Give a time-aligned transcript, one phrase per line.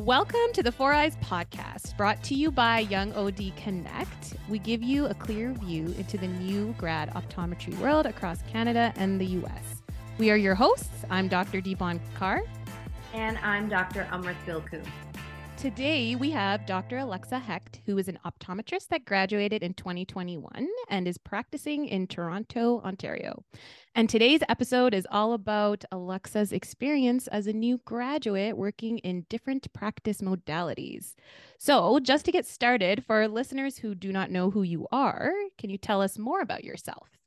[0.00, 4.34] Welcome to the Four Eyes podcast, brought to you by Young OD Connect.
[4.48, 9.20] We give you a clear view into the new grad optometry world across Canada and
[9.20, 9.82] the US.
[10.16, 11.04] We are your hosts.
[11.10, 11.60] I'm Dr.
[11.60, 12.42] Deepon Kar.
[13.12, 14.08] And I'm Dr.
[14.10, 14.82] Amrit Bilku.
[15.60, 16.96] Today, we have Dr.
[16.96, 22.80] Alexa Hecht, who is an optometrist that graduated in 2021 and is practicing in Toronto,
[22.80, 23.44] Ontario.
[23.94, 29.70] And today's episode is all about Alexa's experience as a new graduate working in different
[29.74, 31.14] practice modalities.
[31.58, 35.68] So, just to get started, for listeners who do not know who you are, can
[35.68, 37.19] you tell us more about yourself?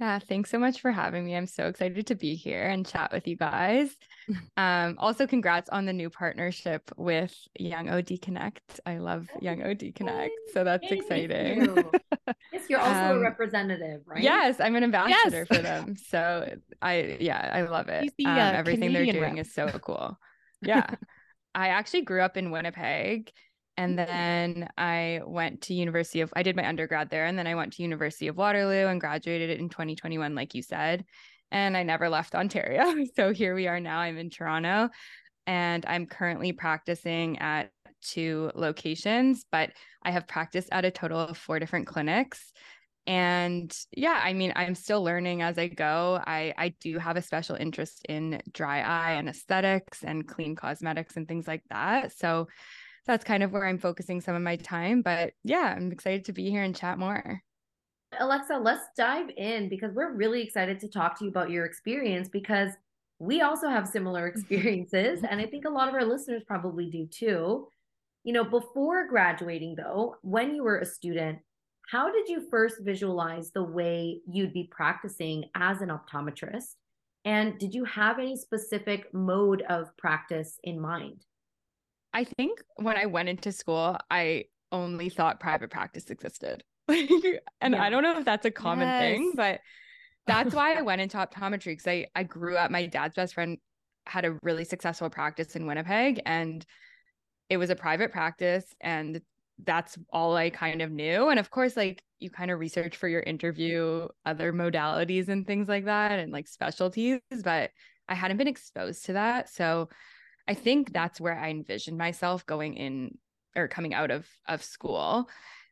[0.00, 1.34] Yeah, thanks so much for having me.
[1.34, 3.90] I'm so excited to be here and chat with you guys.
[4.58, 8.78] Um, also, congrats on the new partnership with Young OD Connect.
[8.84, 11.62] I love Young OD Connect, so that's exciting.
[11.64, 11.90] You.
[12.52, 14.22] yes, you're also um, a representative, right?
[14.22, 15.48] Yes, I'm an ambassador yes.
[15.48, 15.96] for them.
[15.96, 18.12] So I, yeah, I love it.
[18.18, 19.46] The, um, uh, everything Canadian they're doing rep.
[19.46, 20.18] is so cool.
[20.60, 20.94] Yeah,
[21.54, 23.32] I actually grew up in Winnipeg
[23.78, 24.06] and mm-hmm.
[24.06, 27.72] then I went to University of I did my undergrad there and then I went
[27.74, 31.04] to University of Waterloo and graduated in 2021 like you said
[31.50, 32.94] and I never left Ontario.
[33.16, 34.90] So here we are now I'm in Toronto
[35.46, 37.70] and I'm currently practicing at
[38.02, 39.70] two locations but
[40.02, 42.52] I have practiced at a total of four different clinics.
[43.06, 46.20] And yeah i mean i'm still learning as i go.
[46.26, 51.16] I i do have a special interest in dry eye and aesthetics and clean cosmetics
[51.16, 52.12] and things like that.
[52.12, 52.48] So
[53.08, 55.02] that's kind of where I'm focusing some of my time.
[55.02, 57.42] But yeah, I'm excited to be here and chat more.
[58.20, 62.28] Alexa, let's dive in because we're really excited to talk to you about your experience
[62.28, 62.72] because
[63.18, 65.24] we also have similar experiences.
[65.28, 67.66] and I think a lot of our listeners probably do too.
[68.24, 71.38] You know, before graduating, though, when you were a student,
[71.90, 76.74] how did you first visualize the way you'd be practicing as an optometrist?
[77.24, 81.24] And did you have any specific mode of practice in mind?
[82.12, 86.64] I think when I went into school, I only thought private practice existed.
[86.88, 87.82] and yeah.
[87.82, 89.00] I don't know if that's a common yes.
[89.00, 89.60] thing, but
[90.26, 93.58] that's why I went into optometry because I, I grew up, my dad's best friend
[94.06, 96.64] had a really successful practice in Winnipeg and
[97.50, 99.20] it was a private practice and
[99.64, 101.28] that's all I kind of knew.
[101.28, 105.68] And of course, like you kind of research for your interview other modalities and things
[105.68, 107.70] like that and like specialties, but
[108.08, 109.50] I hadn't been exposed to that.
[109.50, 109.88] So
[110.48, 113.18] I think that's where I envisioned myself going in
[113.54, 115.28] or coming out of of school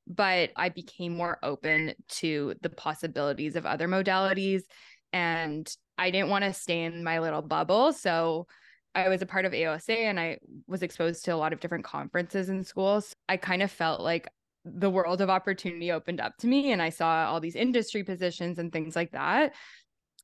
[0.09, 4.63] but I became more open to the possibilities of other modalities
[5.13, 8.47] and I didn't want to stay in my little bubble so
[8.95, 11.85] I was a part of AOSA and I was exposed to a lot of different
[11.85, 13.15] conferences in schools.
[13.29, 14.27] I kind of felt like
[14.65, 18.59] the world of opportunity opened up to me and I saw all these industry positions
[18.59, 19.53] and things like that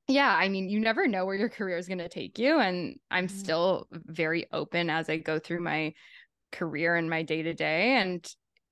[0.09, 2.59] yeah, I mean, you never know where your career is going to take you.
[2.59, 3.37] And I'm mm-hmm.
[3.37, 5.95] still very open as I go through my
[6.51, 7.97] career and my day to day.
[7.97, 8.27] And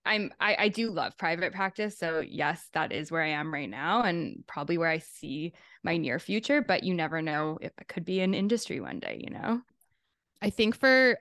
[0.05, 1.99] I'm, I, I do love private practice.
[1.99, 5.53] So, yes, that is where I am right now and probably where I see
[5.85, 6.63] my near future.
[6.63, 9.61] But you never know if it could be an industry one day, you know?
[10.43, 11.19] I think for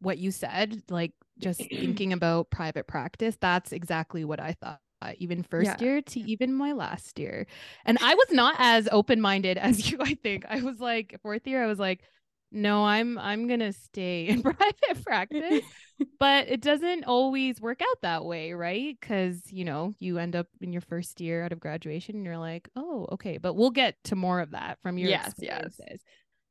[0.00, 5.12] what you said, like just thinking about private practice, that's exactly what I thought Uh,
[5.18, 5.76] even first yeah.
[5.80, 7.46] year to even my last year.
[7.84, 10.44] And I was not as open-minded as you I think.
[10.48, 12.02] I was like fourth year I was like
[12.50, 15.64] no, I'm I'm going to stay in private practice.
[16.18, 18.98] but it doesn't always work out that way, right?
[19.00, 22.38] Cuz you know, you end up in your first year out of graduation and you're
[22.38, 25.84] like, "Oh, okay." But we'll get to more of that from your yes, experiences.
[25.90, 26.00] Yes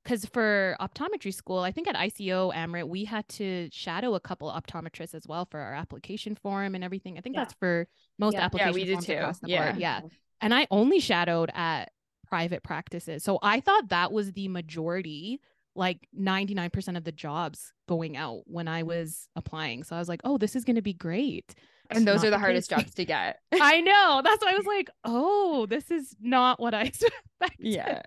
[0.07, 4.49] because for optometry school, I think at ICO Amrit, we had to shadow a couple
[4.49, 7.17] optometrists as well for our application form and everything.
[7.17, 7.41] I think yeah.
[7.41, 7.87] that's for
[8.17, 8.45] most yeah.
[8.45, 9.71] application yeah, we forms across the yeah.
[9.71, 9.81] board.
[9.81, 10.01] Yeah.
[10.39, 11.91] And I only shadowed at
[12.25, 13.25] private practices.
[13.25, 15.41] So I thought that was the majority,
[15.75, 19.83] like 99% of the jobs going out when I was applying.
[19.83, 21.53] So I was like, oh, this is going to be great.
[21.89, 23.39] And those are the hardest jobs to get.
[23.51, 24.21] I know.
[24.23, 26.83] That's why I was like, oh, this is not what I
[27.41, 27.57] expected.
[27.59, 28.03] Yeah.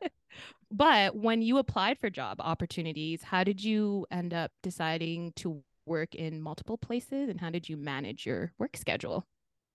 [0.71, 6.15] But when you applied for job opportunities, how did you end up deciding to work
[6.15, 9.27] in multiple places and how did you manage your work schedule?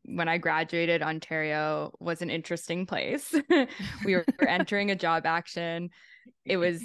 [0.05, 3.33] When I graduated, Ontario was an interesting place.
[4.05, 5.89] we were entering a job action.
[6.45, 6.81] It was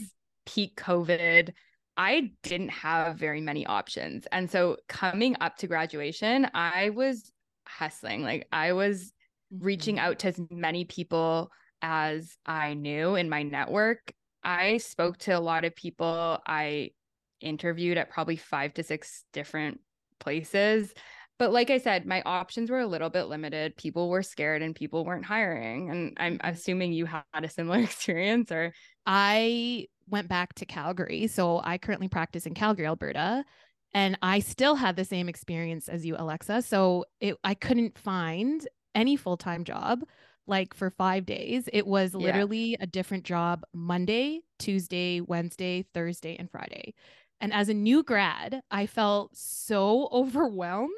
[0.47, 1.53] peak COVID.
[1.97, 4.27] I didn't have very many options.
[4.33, 7.31] And so coming up to graduation, I was
[7.69, 8.23] hustling.
[8.23, 9.13] Like I was
[9.53, 9.65] mm-hmm.
[9.65, 11.51] reaching out to as many people
[11.83, 14.13] as I knew in my network.
[14.43, 16.39] I spoke to a lot of people.
[16.47, 16.91] I
[17.41, 19.81] interviewed at probably five to six different
[20.19, 20.93] places.
[21.39, 23.77] But like I said, my options were a little bit limited.
[23.77, 25.91] People were scared and people weren't hiring.
[25.91, 28.75] And I'm assuming you had a similar experience or
[29.07, 31.27] I went back to Calgary.
[31.29, 33.45] So I currently practice in Calgary, Alberta.
[33.95, 36.63] And I still had the same experience as you, Alexa.
[36.63, 40.01] So it, I couldn't find any full time job
[40.51, 41.69] like for five days.
[41.73, 42.79] It was literally yeah.
[42.81, 46.93] a different job Monday, Tuesday, Wednesday, Thursday, and Friday.
[47.41, 50.93] And as a new grad, I felt so overwhelmed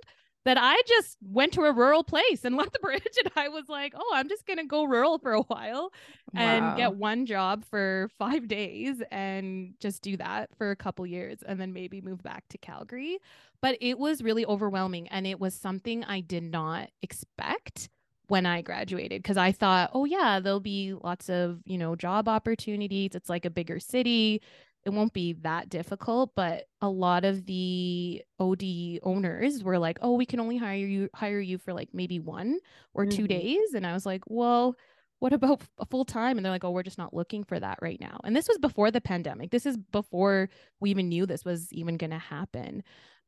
[0.45, 3.03] that I just went to a rural place and left the bridge.
[3.23, 5.93] And I was like, oh, I'm just going to go rural for a while
[6.33, 6.41] wow.
[6.41, 11.39] and get one job for five days and just do that for a couple years
[11.47, 13.19] and then maybe move back to Calgary.
[13.61, 15.07] But it was really overwhelming.
[15.09, 17.89] And it was something I did not expect
[18.33, 22.31] when I graduated because I thought, oh, yeah, there'll be lots of, you know, job
[22.31, 23.15] opportunities.
[23.15, 24.41] It's like a bigger city.
[24.87, 28.65] It won't be that difficult but a lot of the od
[29.03, 32.59] owners were like oh we can only hire you hire you for like maybe one
[32.95, 33.17] or mm-hmm.
[33.17, 33.75] two days.
[33.75, 34.77] And i was like well
[35.19, 36.39] what about a full time?
[36.39, 38.19] And they're like oh we're just not looking for that right now.
[38.25, 39.51] And this was before the pandemic.
[39.51, 40.49] This is before
[40.81, 42.83] we even knew this was even going to happen.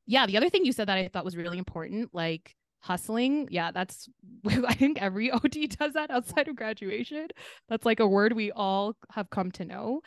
[0.07, 3.49] Yeah the other thing you said that i thought was really important like hustling.
[3.51, 4.09] Yeah that's
[4.47, 7.29] i think every od does that outside of graduation.
[7.69, 10.03] That's like a word we all have come to know.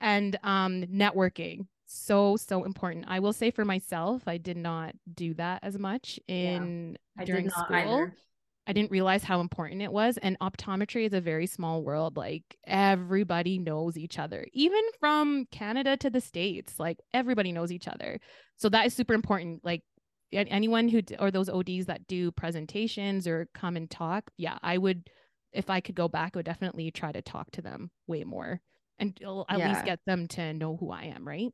[0.00, 3.06] And um, networking so so important.
[3.08, 7.48] I will say for myself i did not do that as much in yeah, during
[7.50, 7.66] school.
[7.70, 8.14] either.
[8.66, 12.56] i didn't realize how important it was and optometry is a very small world like
[12.66, 18.18] everybody knows each other even from canada to the states like everybody knows each other.
[18.56, 19.82] So that is super important like
[20.34, 25.08] anyone who or those ods that do presentations or come and talk yeah i would
[25.52, 28.60] if i could go back i would definitely try to talk to them way more
[28.98, 29.68] and at yeah.
[29.68, 31.52] least get them to know who I am, right?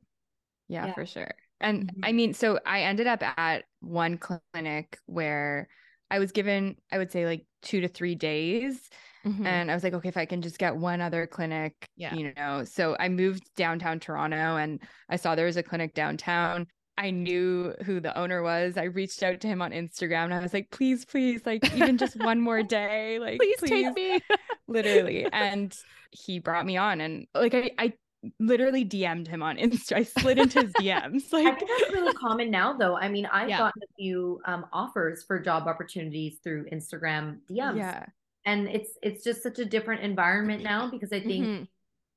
[0.68, 0.94] Yeah, yeah.
[0.94, 1.30] for sure.
[1.60, 2.04] And mm-hmm.
[2.04, 5.68] I mean, so I ended up at one clinic where
[6.10, 8.88] I was given, I would say like two to three days.
[9.24, 9.46] Mm-hmm.
[9.46, 12.14] And I was like, okay, if I can just get one other clinic, yeah.
[12.14, 12.64] you know.
[12.64, 14.80] So I moved downtown Toronto and
[15.10, 16.66] I saw there was a clinic downtown.
[17.00, 18.76] I knew who the owner was.
[18.76, 21.96] I reached out to him on Instagram and I was like, please, please, like even
[21.96, 23.18] just one more day.
[23.20, 23.70] Like please, please.
[23.70, 24.20] take me.
[24.68, 25.26] Literally.
[25.32, 25.76] And
[26.10, 27.92] he brought me on and like I, I
[28.38, 29.96] literally DM'd him on Insta.
[29.96, 31.24] I slid into his DMs.
[31.32, 32.96] Like I think that's really common now though.
[32.96, 33.58] I mean, I've yeah.
[33.58, 37.76] gotten a few um, offers for job opportunities through Instagram DMs.
[37.76, 38.06] Yeah.
[38.44, 41.64] And it's it's just such a different environment now because I think mm-hmm.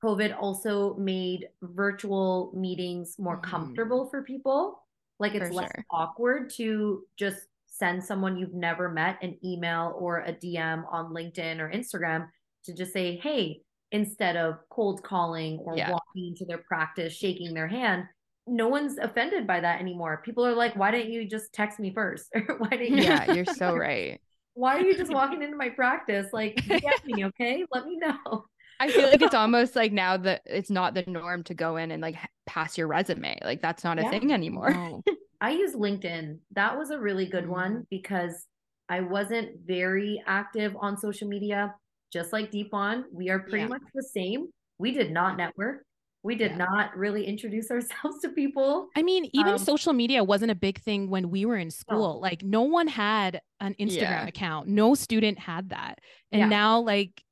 [0.04, 3.50] COVID also made virtual meetings more mm-hmm.
[3.50, 4.84] comfortable for people.
[5.20, 5.86] Like it's for less sure.
[5.92, 11.60] awkward to just send someone you've never met an email or a DM on LinkedIn
[11.60, 12.28] or Instagram
[12.66, 13.62] to just say, "Hey,
[13.94, 15.92] instead of cold calling or yeah.
[15.92, 18.06] walking into their practice, shaking their hand.
[18.48, 20.22] No one's offended by that anymore.
[20.26, 22.28] People are like, why didn't you just text me first?
[22.58, 23.04] why didn't you?
[23.04, 24.20] Yeah, you're so right.
[24.56, 26.28] why are you just walking into my practice?
[26.34, 27.64] Like, get me, okay?
[27.72, 28.46] Let me know.
[28.80, 31.92] I feel like it's almost like now that it's not the norm to go in
[31.92, 33.38] and like pass your resume.
[33.44, 34.10] Like that's not a yeah.
[34.10, 34.72] thing anymore.
[34.72, 35.04] No.
[35.42, 36.40] I use LinkedIn.
[36.54, 38.46] That was a really good one because
[38.90, 41.74] I wasn't very active on social media
[42.14, 43.68] just like Deepon, we are pretty yeah.
[43.70, 44.48] much the same.
[44.78, 45.84] We did not network.
[46.22, 46.58] We did yeah.
[46.58, 48.88] not really introduce ourselves to people.
[48.96, 52.14] I mean, even um, social media wasn't a big thing when we were in school.
[52.14, 52.20] No.
[52.20, 54.28] Like no one had an Instagram yeah.
[54.28, 54.68] account.
[54.68, 56.00] No student had that.
[56.32, 57.23] And now like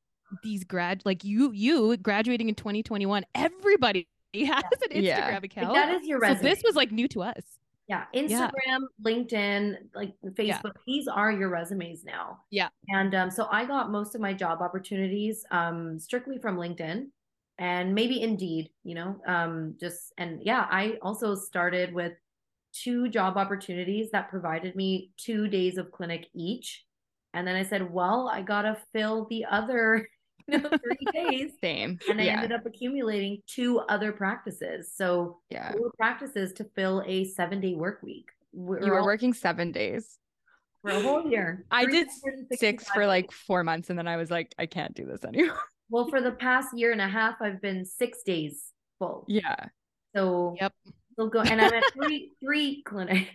[0.44, 5.74] these grad like you you graduating in 2021, everybody has an Instagram account.
[5.74, 6.42] Like that is your resume.
[6.42, 7.44] So this was like new to us.
[7.88, 8.06] Yeah.
[8.16, 8.78] Instagram, yeah.
[9.04, 10.62] LinkedIn, like Facebook, yeah.
[10.88, 12.40] these are your resumes now.
[12.50, 12.70] Yeah.
[12.88, 17.08] And um, so I got most of my job opportunities um, strictly from LinkedIn
[17.60, 22.14] and maybe Indeed, you know, um, just, and yeah, I also started with
[22.72, 26.86] two job opportunities that provided me two days of clinic each.
[27.34, 30.08] And then I said, well, I got to fill the other
[30.48, 31.52] you know, three days.
[31.62, 32.00] Same.
[32.10, 32.34] And I yeah.
[32.34, 34.92] ended up accumulating two other practices.
[34.94, 38.30] So yeah, four practices to fill a seven day work week.
[38.54, 40.18] We're you were all- working seven days
[40.82, 41.66] for a whole year.
[41.72, 42.08] I did
[42.54, 45.60] six for like four months and then I was like, I can't do this anymore.
[45.90, 49.26] Well, for the past year and a half, I've been six days full.
[49.28, 49.68] Yeah.
[50.16, 50.74] So yep.
[51.14, 53.28] Still go and I'm at three three clinics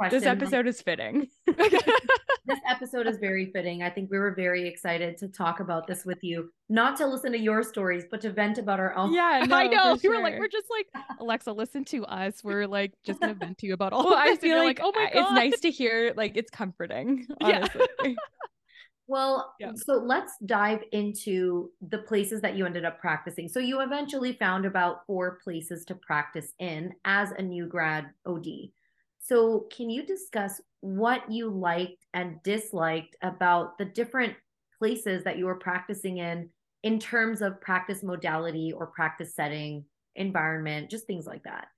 [0.00, 0.18] question.
[0.18, 1.28] This episode is fitting.
[1.46, 3.82] this episode is very fitting.
[3.82, 7.32] I think we were very excited to talk about this with you, not to listen
[7.32, 9.12] to your stories, but to vent about our own.
[9.12, 9.92] Yeah, no, I know.
[9.92, 10.16] We sure.
[10.16, 12.42] were like, we're just like, Alexa, listen to us.
[12.42, 14.04] We're like, just gonna vent to you about all.
[14.04, 16.14] Well, I feel like, like, oh my god, it's nice to hear.
[16.16, 17.26] Like, it's comforting.
[17.42, 17.86] Honestly.
[18.02, 18.14] Yeah.
[19.06, 19.72] Well, yeah.
[19.74, 23.48] so let's dive into the places that you ended up practicing.
[23.48, 28.46] So you eventually found about four places to practice in as a new grad OD.
[29.30, 34.34] So, can you discuss what you liked and disliked about the different
[34.76, 36.50] places that you were practicing in,
[36.82, 39.84] in terms of practice modality or practice setting,
[40.16, 41.68] environment, just things like that?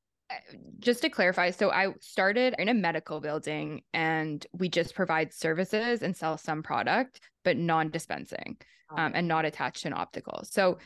[0.78, 6.00] just to clarify, so I started in a medical building and we just provide services
[6.00, 8.56] and sell some product, but non dispensing
[8.97, 10.40] um, and not attached to an optical.
[10.44, 10.78] So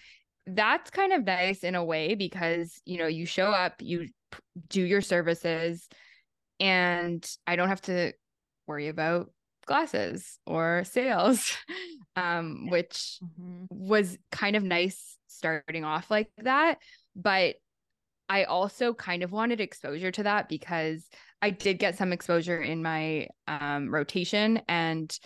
[0.48, 4.08] that's kind of nice in a way because, you know, you show up, you
[4.68, 5.88] do your services,
[6.60, 8.12] and I don't have to
[8.66, 9.30] worry about
[9.66, 11.56] glasses or sales,
[12.16, 13.64] um, which mm-hmm.
[13.70, 16.78] was kind of nice starting off like that.
[17.14, 17.56] But
[18.28, 21.08] I also kind of wanted exposure to that because
[21.42, 24.60] I did get some exposure in my um, rotation.
[24.68, 25.16] And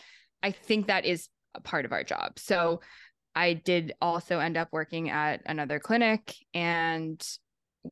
[0.43, 2.39] I think that is a part of our job.
[2.39, 2.81] So
[3.35, 7.25] I did also end up working at another clinic and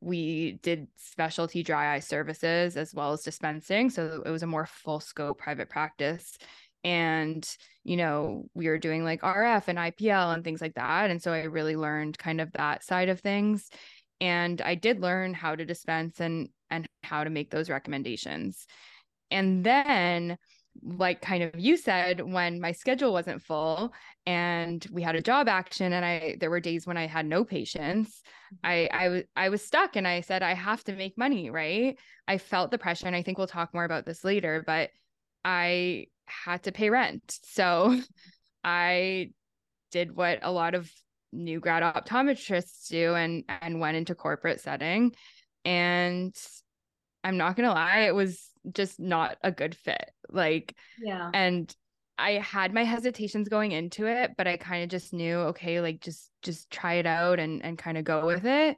[0.01, 3.89] we did specialty dry eye services as well as dispensing.
[3.89, 6.37] So it was a more full scope private practice.
[6.83, 7.47] And,
[7.83, 11.09] you know, we were doing like RF and IPL and things like that.
[11.09, 13.69] And so I really learned kind of that side of things
[14.21, 18.67] and I did learn how to dispense and and how to make those recommendations.
[19.31, 20.37] And then
[20.83, 23.93] like kind of you said when my schedule wasn't full
[24.25, 27.43] and we had a job action and I there were days when I had no
[27.43, 28.21] patients
[28.63, 31.97] I I was I was stuck and I said I have to make money right?
[32.27, 34.89] I felt the pressure and I think we'll talk more about this later but
[35.43, 37.39] I had to pay rent.
[37.43, 37.99] So
[38.63, 39.31] I
[39.91, 40.91] did what a lot of
[41.31, 45.13] new grad optometrists do and and went into corporate setting.
[45.65, 46.35] And
[47.23, 51.75] i'm not gonna lie it was just not a good fit like yeah and
[52.17, 56.01] i had my hesitations going into it but i kind of just knew okay like
[56.01, 58.77] just just try it out and and kind of go with it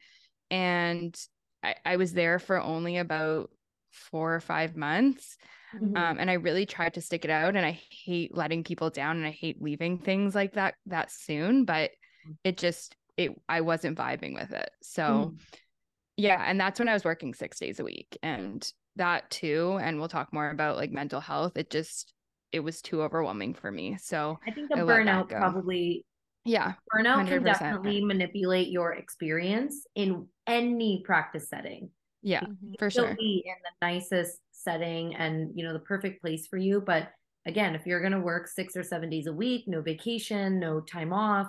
[0.50, 1.16] and
[1.64, 3.52] I, I was there for only about
[3.92, 5.38] four or five months
[5.76, 5.96] mm-hmm.
[5.96, 9.18] um, and i really tried to stick it out and i hate letting people down
[9.18, 11.92] and i hate leaving things like that that soon but
[12.44, 14.70] it just it I wasn't vibing with it.
[14.82, 15.40] So mm.
[16.18, 19.98] yeah, and that's when I was working 6 days a week and that too and
[19.98, 21.54] we'll talk more about like mental health.
[21.56, 22.14] It just
[22.52, 23.98] it was too overwhelming for me.
[24.00, 26.06] So I think the I burnout probably
[26.44, 27.28] yeah burnout 100%.
[27.28, 31.88] can definitely manipulate your experience in any practice setting
[32.24, 32.42] yeah
[32.80, 36.82] for sure be in the nicest setting and you know the perfect place for you
[36.82, 37.10] but
[37.46, 40.80] again if you're going to work six or seven days a week no vacation no
[40.80, 41.46] time off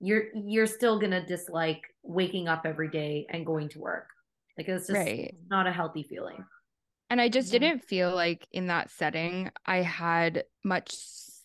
[0.00, 4.08] you're you're still gonna dislike waking up every day and going to work.
[4.58, 5.34] Like it's just right.
[5.50, 6.44] not a healthy feeling.
[7.10, 10.94] And I just didn't feel like in that setting I had much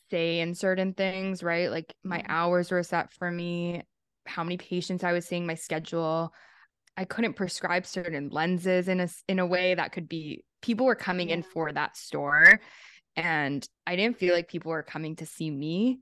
[0.10, 1.70] say in certain things, right?
[1.70, 2.32] Like my mm-hmm.
[2.32, 3.84] hours were set for me,
[4.25, 6.34] how many patients I was seeing, my schedule.
[6.98, 10.96] I couldn't prescribe certain lenses in a in a way that could be people were
[10.96, 12.60] coming in for that store
[13.16, 16.00] and I didn't feel like people were coming to see me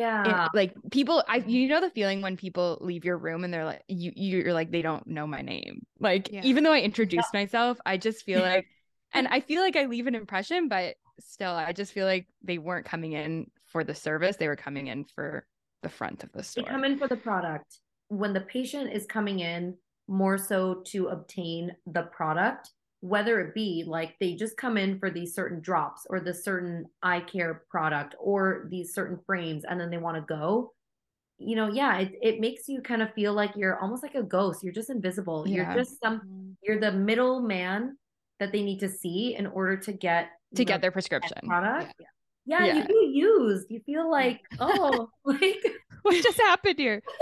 [0.00, 0.46] yeah.
[0.46, 3.64] it, like people i you know the feeling when people leave your room and they're
[3.64, 5.86] like you you're like they don't know my name.
[5.98, 6.42] Like yeah.
[6.44, 7.40] even though i introduced yeah.
[7.40, 8.66] myself i just feel like
[9.12, 12.58] and i feel like i leave an impression but still i just feel like they
[12.58, 14.36] weren't coming in for the service.
[14.36, 15.46] They were coming in for
[15.82, 16.64] the front of the store.
[16.64, 17.78] they come in for the product.
[18.08, 19.76] When the patient is coming in
[20.08, 25.10] more so to obtain the product whether it be like they just come in for
[25.10, 29.90] these certain drops or the certain eye care product or these certain frames and then
[29.90, 30.72] they want to go
[31.38, 34.22] you know yeah it, it makes you kind of feel like you're almost like a
[34.22, 35.54] ghost you're just invisible yeah.
[35.54, 37.96] you're just some you're the middle man
[38.38, 42.06] that they need to see in order to get to get their prescription product yeah.
[42.46, 43.70] Yeah, yeah, you feel used.
[43.70, 45.64] You feel like, oh, like
[46.02, 47.02] what just happened here?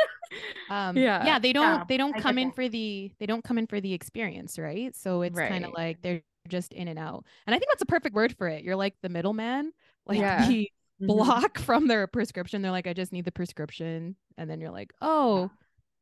[0.68, 1.38] Um, yeah, yeah.
[1.38, 1.64] They don't.
[1.64, 3.10] Yeah, they don't come in for the.
[3.18, 4.94] They don't come in for the experience, right?
[4.94, 5.48] So it's right.
[5.48, 7.24] kind of like they're just in and out.
[7.46, 8.62] And I think that's a perfect word for it.
[8.62, 9.72] You're like the middleman,
[10.04, 10.46] like yeah.
[10.46, 10.70] the
[11.00, 11.06] mm-hmm.
[11.06, 12.60] block from their prescription.
[12.60, 15.50] They're like, I just need the prescription, and then you're like, oh,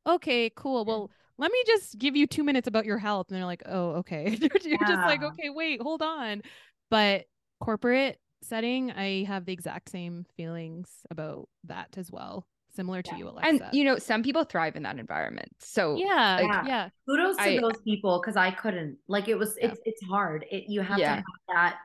[0.06, 0.84] okay, cool.
[0.84, 3.90] Well, let me just give you two minutes about your health, and they're like, oh,
[3.90, 4.36] okay.
[4.40, 6.42] you're just like, okay, wait, hold on.
[6.90, 7.26] But
[7.60, 12.46] corporate setting, I have the exact same feelings about that as well.
[12.76, 13.18] Similar to yeah.
[13.18, 13.48] you, Alexa.
[13.48, 15.50] And you know, some people thrive in that environment.
[15.58, 16.66] So yeah, like, yeah.
[16.66, 16.88] yeah.
[17.08, 18.98] Kudos to I, those people because I couldn't.
[19.08, 19.68] Like it was, yeah.
[19.68, 20.44] it's it's hard.
[20.50, 21.78] It you have to have that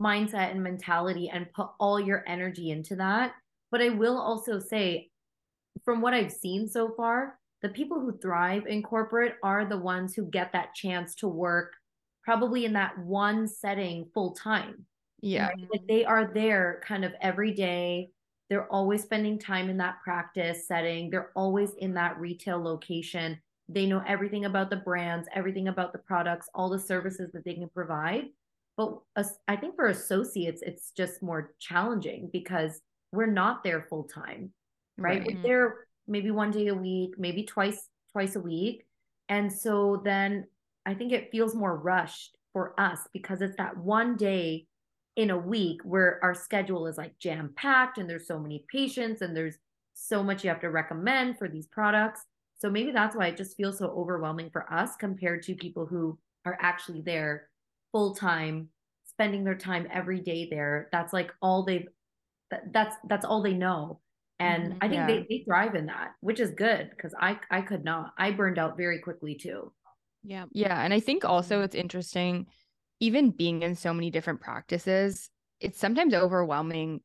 [0.00, 3.32] mindset and mentality and put all your energy into that.
[3.70, 5.10] But I will also say,
[5.84, 10.14] from what I've seen so far, the people who thrive in corporate are the ones
[10.14, 11.72] who get that chance to work
[12.22, 14.86] probably in that one setting full time
[15.20, 15.48] yeah.
[15.48, 15.68] Right?
[15.72, 18.10] Like they are there kind of every day.
[18.48, 21.10] They're always spending time in that practice setting.
[21.10, 23.40] They're always in that retail location.
[23.68, 27.54] They know everything about the brands, everything about the products, all the services that they
[27.54, 28.26] can provide.
[28.76, 28.98] But
[29.48, 34.52] I think for associates, it's just more challenging because we're not there full time,
[34.98, 35.20] right?
[35.20, 35.26] right.
[35.26, 35.74] We're there
[36.06, 38.86] maybe one day a week, maybe twice twice a week.
[39.28, 40.46] And so then
[40.84, 44.66] I think it feels more rushed for us because it's that one day
[45.16, 49.22] in a week where our schedule is like jam packed and there's so many patients
[49.22, 49.56] and there's
[49.94, 52.20] so much you have to recommend for these products.
[52.58, 56.18] So maybe that's why it just feels so overwhelming for us compared to people who
[56.44, 57.48] are actually there
[57.92, 58.68] full time,
[59.06, 60.88] spending their time every day there.
[60.92, 61.88] That's like all they've
[62.72, 64.00] that's that's all they know.
[64.38, 65.06] And mm-hmm, I think yeah.
[65.06, 68.12] they, they thrive in that, which is good because I I could not.
[68.18, 69.72] I burned out very quickly too.
[70.22, 70.44] Yeah.
[70.52, 70.82] Yeah.
[70.82, 71.64] And I think also mm-hmm.
[71.64, 72.46] it's interesting,
[73.00, 77.00] even being in so many different practices, it's sometimes overwhelming,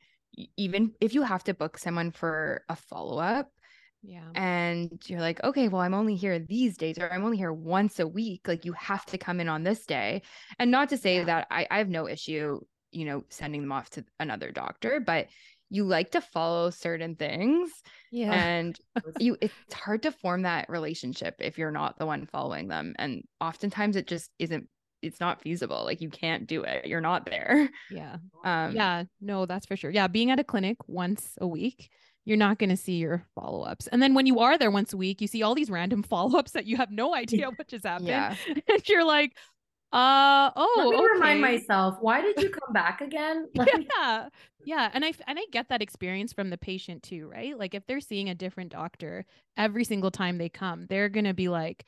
[0.57, 3.49] even if you have to book someone for a follow up.
[4.03, 4.29] Yeah.
[4.33, 7.99] And you're like, okay, well, I'm only here these days, or I'm only here once
[7.99, 8.47] a week.
[8.47, 10.23] Like, you have to come in on this day.
[10.57, 11.25] And not to say yeah.
[11.25, 12.59] that I, I have no issue,
[12.91, 15.27] you know, sending them off to another doctor, but
[15.71, 17.71] you like to follow certain things
[18.11, 18.77] yeah and
[19.19, 23.23] you it's hard to form that relationship if you're not the one following them and
[23.39, 24.67] oftentimes it just isn't
[25.01, 29.45] it's not feasible like you can't do it you're not there yeah um yeah no
[29.45, 31.89] that's for sure yeah being at a clinic once a week
[32.23, 34.97] you're not going to see your follow-ups and then when you are there once a
[34.97, 38.07] week you see all these random follow-ups that you have no idea what just happened
[38.07, 38.35] yeah.
[38.47, 39.33] and you're like
[39.93, 40.73] uh oh.
[40.77, 41.13] Let me okay.
[41.15, 41.97] remind myself.
[41.99, 43.49] Why did you come back again?
[43.53, 43.67] Like-
[43.97, 44.29] yeah,
[44.63, 47.57] yeah, and I and I get that experience from the patient too, right?
[47.57, 49.25] Like if they're seeing a different doctor
[49.57, 51.85] every single time they come, they're gonna be like,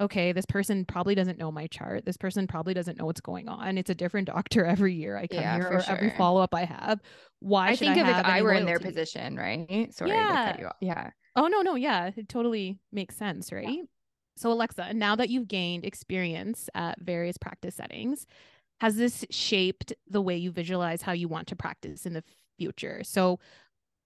[0.00, 2.04] okay, this person probably doesn't know my chart.
[2.04, 3.78] This person probably doesn't know what's going on.
[3.78, 5.94] It's a different doctor every year I come yeah, here or sure.
[5.94, 7.00] every follow up I have.
[7.40, 7.68] Why?
[7.68, 8.60] I think I if I were loyalty?
[8.60, 9.94] in their position, right?
[9.94, 10.28] Sorry yeah.
[10.28, 10.76] to cut you off.
[10.80, 11.10] Yeah.
[11.36, 13.68] Oh no, no, yeah, it totally makes sense, right?
[13.68, 13.82] Yeah.
[14.36, 18.26] So, Alexa, now that you've gained experience at various practice settings,
[18.80, 22.24] has this shaped the way you visualize how you want to practice in the
[22.58, 23.02] future?
[23.04, 23.38] So,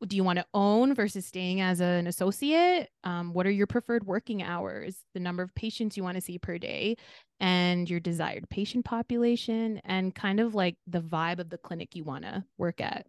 [0.07, 2.91] do you want to own versus staying as an associate?
[3.05, 6.39] Um, what are your preferred working hours, the number of patients you want to see
[6.39, 6.97] per day,
[7.41, 12.05] and your desired patient population, and kind of like the vibe of the clinic you
[12.05, 13.07] want to work at?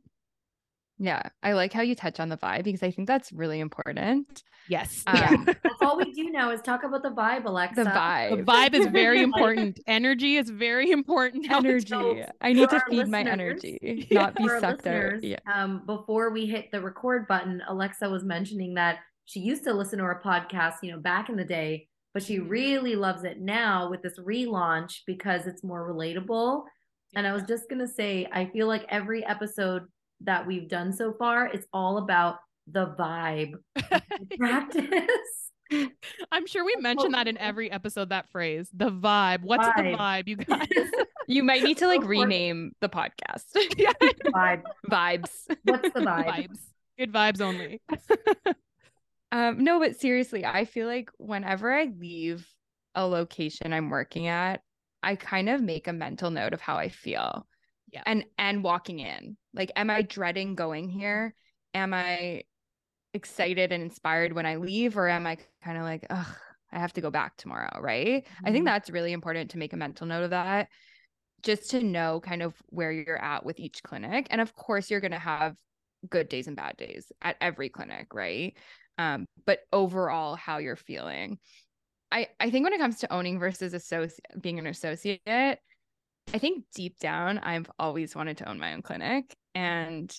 [1.00, 4.44] Yeah, I like how you touch on the vibe because I think that's really important.
[4.68, 5.04] Yes.
[5.08, 5.54] Um, yeah.
[5.64, 7.84] That's all we do now is talk about the vibe, Alexa.
[7.84, 8.38] The vibe.
[8.38, 9.80] The vibe is very important.
[9.88, 11.50] energy is very important.
[11.50, 12.24] Energy.
[12.42, 15.24] I need to feed my energy, not be sucked out.
[15.24, 15.38] Yeah.
[15.52, 20.00] Um, before we hit the record button, Alexa was mentioning that she used to listen
[20.00, 22.50] to our podcast, you know, back in the day, but she mm-hmm.
[22.50, 26.64] really loves it now with this relaunch because it's more relatable.
[27.16, 29.84] And I was just going to say, I feel like every episode
[30.21, 33.53] that we've done so far, it's all about the vibe
[34.38, 35.49] practice.
[36.32, 39.41] I'm sure we mentioned that in every episode, that phrase, the vibe.
[39.43, 39.75] What's vibe.
[39.91, 40.91] the vibe, you guys?
[41.27, 43.43] you might need to like rename the podcast.
[43.77, 43.91] yeah.
[44.25, 44.63] Vibe.
[44.89, 45.29] Vibes.
[45.63, 46.25] What's the vibe?
[46.27, 46.60] Vibes.
[46.97, 47.82] Good vibes only.
[49.32, 52.47] um, no, but seriously, I feel like whenever I leave
[52.95, 54.62] a location I'm working at,
[55.01, 57.47] I kind of make a mental note of how I feel
[57.91, 58.04] yeah.
[58.06, 59.38] and and walking in.
[59.54, 61.34] Like am i dreading going here?
[61.73, 62.43] Am i
[63.13, 66.28] excited and inspired when i leave or am i kind of like ugh
[66.71, 68.23] i have to go back tomorrow right?
[68.23, 68.45] Mm-hmm.
[68.45, 68.65] i think mm-hmm.
[68.65, 70.67] that's really important to make a mental note of that
[71.43, 74.28] just to know kind of where you're at with each clinic.
[74.30, 75.56] And of course you're going to have
[76.10, 78.56] good days and bad days at every clinic right?
[78.97, 81.39] Um, but overall how you're feeling.
[82.12, 85.60] I, I think when it comes to owning versus associate being an associate,
[86.34, 89.36] I think deep down, I've always wanted to own my own clinic.
[89.56, 90.13] And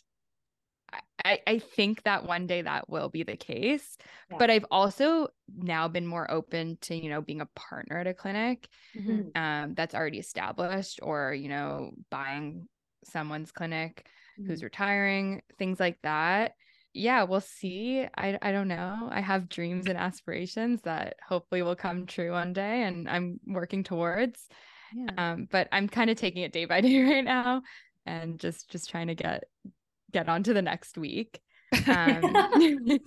[1.25, 3.97] I, I think that one day that will be the case.
[4.31, 4.39] Yeah.
[4.39, 8.15] But I've also now been more open to, you know, being a partner at a
[8.15, 9.41] clinic mm-hmm.
[9.41, 12.67] um, that's already established or, you know, buying
[13.05, 14.07] someone's clinic
[14.39, 14.51] mm-hmm.
[14.51, 16.55] who's retiring, things like that.
[16.93, 18.05] Yeah, we'll see.
[18.17, 19.09] I, I don't know.
[19.13, 23.85] I have dreams and aspirations that hopefully will come true one day and I'm working
[23.85, 24.49] towards.
[24.95, 25.33] Yeah.
[25.33, 27.63] Um, but I'm kind of taking it day by day right now
[28.07, 29.45] and just just trying to get
[30.13, 31.41] get on to the next week.
[31.73, 31.83] Um,
[32.33, 33.01] but, this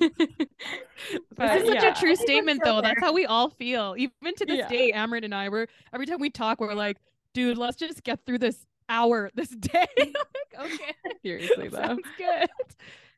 [1.63, 1.91] is such yeah.
[1.91, 2.81] a true statement though.
[2.81, 3.95] That's how we all feel.
[3.97, 4.69] Even to this yeah.
[4.69, 6.97] day, Amrit and I were every time we talk, we're like,
[7.33, 9.87] dude, let's just get through this hour this day.
[9.97, 10.15] like,
[10.59, 10.93] okay.
[11.23, 11.77] Seriously though.
[11.77, 12.49] Sounds good.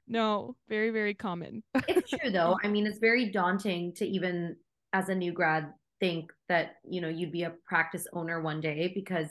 [0.08, 1.63] No, very, very common.
[1.88, 2.58] it's true though.
[2.63, 4.56] I mean, it's very daunting to even
[4.93, 8.91] as a new grad think that you know you'd be a practice owner one day
[8.93, 9.27] because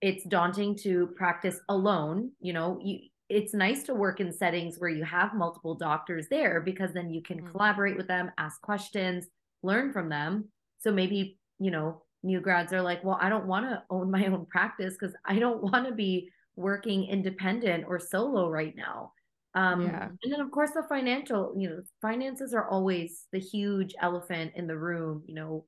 [0.00, 4.90] it's daunting to practice alone you know you it's nice to work in settings where
[4.90, 7.50] you have multiple doctors there because then you can mm-hmm.
[7.50, 9.26] collaborate with them ask questions
[9.62, 10.44] learn from them
[10.78, 14.26] so maybe you know new grads are like well i don't want to own my
[14.26, 19.12] own practice because i don't want to be working independent or solo right now
[19.54, 20.08] um yeah.
[20.22, 24.66] and then of course the financial you know finances are always the huge elephant in
[24.66, 25.64] the room you know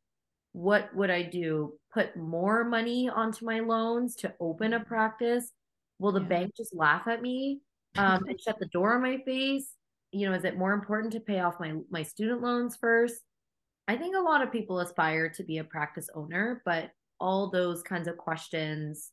[0.54, 1.74] what would I do?
[1.92, 5.50] Put more money onto my loans to open a practice?
[5.98, 6.28] Will the yeah.
[6.28, 7.60] bank just laugh at me
[7.98, 9.72] um, and shut the door on my face?
[10.12, 13.20] You know, is it more important to pay off my my student loans first?
[13.88, 17.82] I think a lot of people aspire to be a practice owner, but all those
[17.82, 19.10] kinds of questions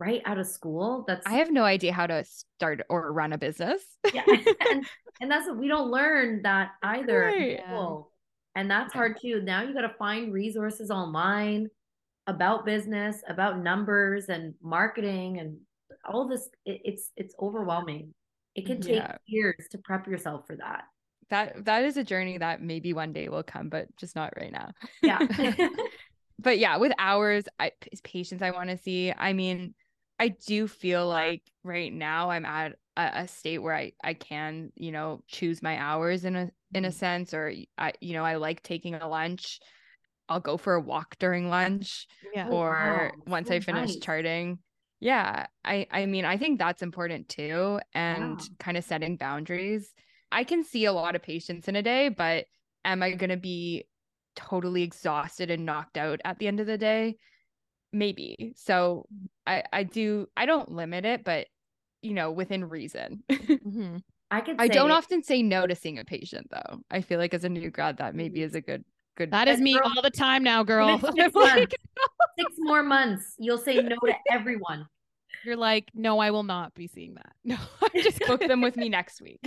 [0.00, 3.38] right out of school that's i have no idea how to start or run a
[3.38, 3.80] business
[4.12, 4.24] yeah
[4.70, 4.84] and,
[5.20, 7.60] and that's we don't learn that either right.
[8.54, 9.40] And that's hard too.
[9.42, 11.68] Now you got to find resources online
[12.26, 15.58] about business about numbers and marketing and
[16.06, 18.14] all this it, it's it's overwhelming.
[18.54, 19.16] It can take yeah.
[19.26, 20.84] years to prep yourself for that.
[21.30, 24.52] That that is a journey that maybe one day will come but just not right
[24.52, 24.70] now.
[25.02, 25.26] Yeah.
[26.40, 27.70] But yeah with hours I,
[28.02, 29.12] patients i want to see.
[29.16, 29.72] I mean
[30.18, 34.72] i do feel like right now i'm at a, a, state where i i can
[34.76, 36.96] you know choose my hours in a in a mm-hmm.
[36.96, 39.60] sense or i you know i like taking a lunch
[40.28, 42.48] i'll go for a walk during lunch yeah.
[42.48, 43.22] or wow.
[43.26, 43.98] once so i finish nice.
[43.98, 44.58] charting
[45.00, 48.46] yeah i i mean i think that's important too and yeah.
[48.58, 49.92] kind of setting boundaries
[50.32, 52.46] i can see a lot of patients in a day but
[52.84, 53.84] am i going to be
[54.36, 57.16] totally exhausted and knocked out at the end of the day
[57.92, 59.06] maybe so
[59.46, 61.46] i i do i don't limit it but
[62.04, 63.96] you know within reason mm-hmm.
[64.30, 67.34] i could i don't often say no to seeing a patient though i feel like
[67.34, 68.84] as a new grad that maybe is a good
[69.16, 69.82] good that is me girl.
[69.84, 71.74] all the time now girl six,
[72.38, 74.86] six more months you'll say no to everyone
[75.44, 78.76] you're like no i will not be seeing that no I just book them with
[78.76, 79.40] me next week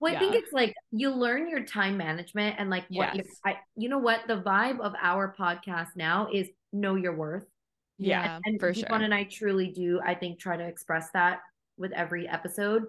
[0.00, 0.18] Well, yeah.
[0.18, 3.26] I think it's like you learn your time management and like what yes.
[3.26, 7.44] you, I, you know what the vibe of our podcast now is know your worth.
[7.98, 8.86] Yeah, and, and for sure.
[8.90, 10.00] and I truly do.
[10.04, 11.40] I think try to express that
[11.76, 12.84] with every episode.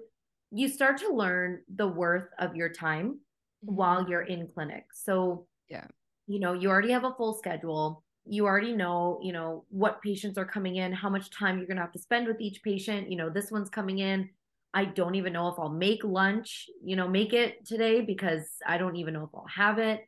[0.51, 3.19] You start to learn the worth of your time
[3.65, 3.75] mm-hmm.
[3.75, 4.85] while you're in clinic.
[4.93, 5.87] So yeah,
[6.27, 8.03] you know, you already have a full schedule.
[8.25, 11.81] You already know, you know, what patients are coming in, how much time you're gonna
[11.81, 13.09] have to spend with each patient.
[13.09, 14.29] You know, this one's coming in
[14.73, 18.77] I don't even know if I'll make lunch, you know, make it today because I
[18.77, 20.01] don't even know if I'll have it.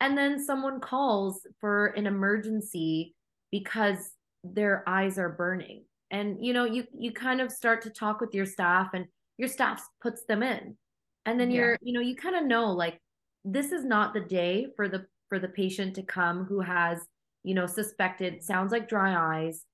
[0.00, 3.14] And then someone calls for an emergency
[3.50, 4.10] because
[4.44, 5.84] their eyes are burning.
[6.10, 9.06] And you know, you you kind of start to talk with your staff and
[9.38, 10.76] your staff puts them in.
[11.24, 11.56] And then yeah.
[11.56, 13.00] you're, you know, you kind of know like
[13.44, 17.00] this is not the day for the for the patient to come who has,
[17.42, 19.64] you know, suspected sounds like dry eyes.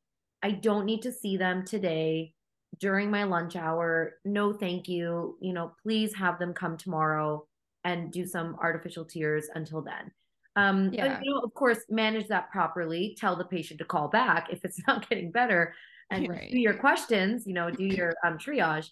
[0.43, 2.35] I don't need to see them today
[2.79, 4.15] during my lunch hour.
[4.25, 5.37] No, thank you.
[5.41, 7.47] You know, please have them come tomorrow
[7.85, 10.13] and do some artificial tears until then.
[10.57, 11.17] Um, yeah.
[11.17, 13.17] But, you know, of course, manage that properly.
[13.19, 15.75] Tell the patient to call back if it's not getting better,
[16.11, 16.51] and right.
[16.51, 17.47] do your questions.
[17.47, 18.89] You know, do your um, triage.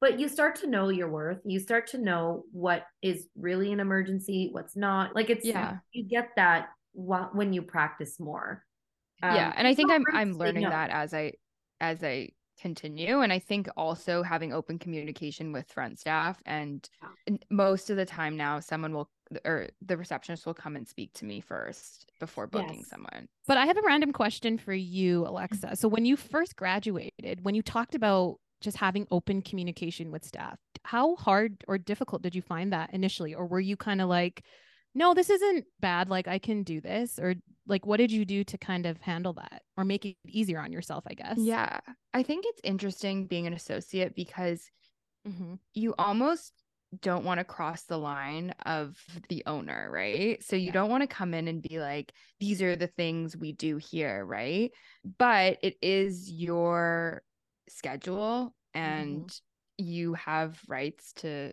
[0.00, 1.40] But you start to know your worth.
[1.44, 5.14] You start to know what is really an emergency, what's not.
[5.14, 5.78] Like it's yeah.
[5.92, 8.64] You get that when you practice more.
[9.22, 11.32] Um, yeah, and I think I'm I'm learning that as I
[11.80, 12.30] as I
[12.60, 16.88] continue and i think also having open communication with front staff and
[17.50, 19.10] most of the time now someone will
[19.44, 22.88] or the receptionist will come and speak to me first before booking yes.
[22.88, 27.42] someone but i have a random question for you alexa so when you first graduated
[27.42, 32.34] when you talked about just having open communication with staff how hard or difficult did
[32.34, 34.42] you find that initially or were you kind of like
[34.94, 36.08] no, this isn't bad.
[36.08, 37.18] Like, I can do this.
[37.18, 37.34] Or,
[37.66, 40.72] like, what did you do to kind of handle that or make it easier on
[40.72, 41.36] yourself, I guess?
[41.38, 41.80] Yeah.
[42.12, 44.70] I think it's interesting being an associate because
[45.26, 45.54] mm-hmm.
[45.74, 46.52] you almost
[47.00, 48.96] don't want to cross the line of
[49.28, 50.42] the owner, right?
[50.42, 50.72] So you yeah.
[50.72, 54.24] don't want to come in and be like, these are the things we do here,
[54.24, 54.70] right?
[55.18, 57.22] But it is your
[57.68, 59.84] schedule and mm-hmm.
[59.84, 61.52] you have rights to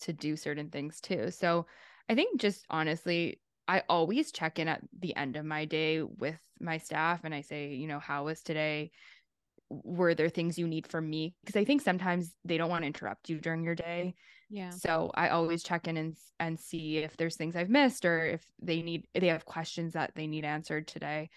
[0.00, 1.30] to do certain things too.
[1.30, 1.66] So
[2.08, 6.38] I think just honestly, I always check in at the end of my day with
[6.60, 8.90] my staff and I say, you know, how was today?
[9.70, 11.34] Were there things you need from me?
[11.44, 14.14] Because I think sometimes they don't want to interrupt you during your day.
[14.52, 14.70] Yeah.
[14.70, 18.44] So I always check in and and see if there's things I've missed or if
[18.60, 21.30] they need they have questions that they need answered today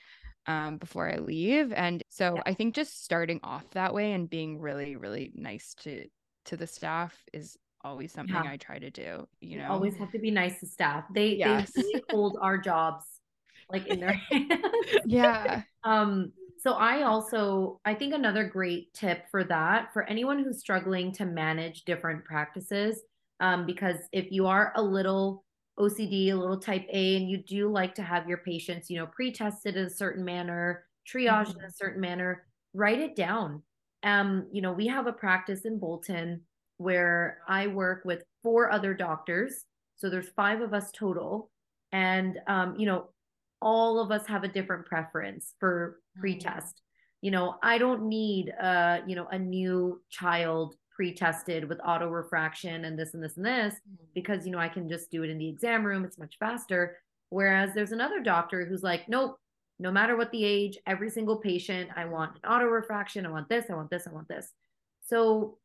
[0.47, 1.71] um before I leave.
[1.71, 2.41] And so yeah.
[2.45, 6.05] I think just starting off that way and being really really nice to
[6.45, 8.51] to the staff is always something yeah.
[8.51, 9.27] I try to do.
[9.39, 11.05] You know, always have to be nice to staff.
[11.13, 11.71] They yes.
[11.71, 13.05] they really hold our jobs
[13.71, 14.51] like in their hands.
[15.05, 15.61] yeah.
[15.85, 16.33] Um.
[16.65, 21.25] So I also I think another great tip for that for anyone who's struggling to
[21.25, 23.03] manage different practices,
[23.39, 25.45] um, because if you are a little
[25.79, 29.05] OCD, a little type A, and you do like to have your patients, you know,
[29.05, 31.59] pre-tested in a certain manner, triaged mm-hmm.
[31.59, 33.61] in a certain manner, write it down.
[34.01, 36.41] Um, you know, we have a practice in Bolton
[36.77, 39.65] where I work with four other doctors.
[39.97, 41.51] So there's five of us total.
[41.91, 43.09] And, um, you know,
[43.61, 46.21] all of us have a different preference for Mm-hmm.
[46.21, 46.81] pre-test.
[47.21, 52.85] You know, I don't need a you know, a new child pre-tested with auto refraction
[52.85, 53.75] and this and this and this
[54.13, 56.05] because you know I can just do it in the exam room.
[56.05, 56.97] It's much faster.
[57.29, 59.37] Whereas there's another doctor who's like, nope,
[59.77, 63.25] no matter what the age, every single patient, I want an auto refraction.
[63.25, 63.65] I want this.
[63.69, 64.07] I want this.
[64.07, 64.53] I want this.
[65.01, 65.57] So,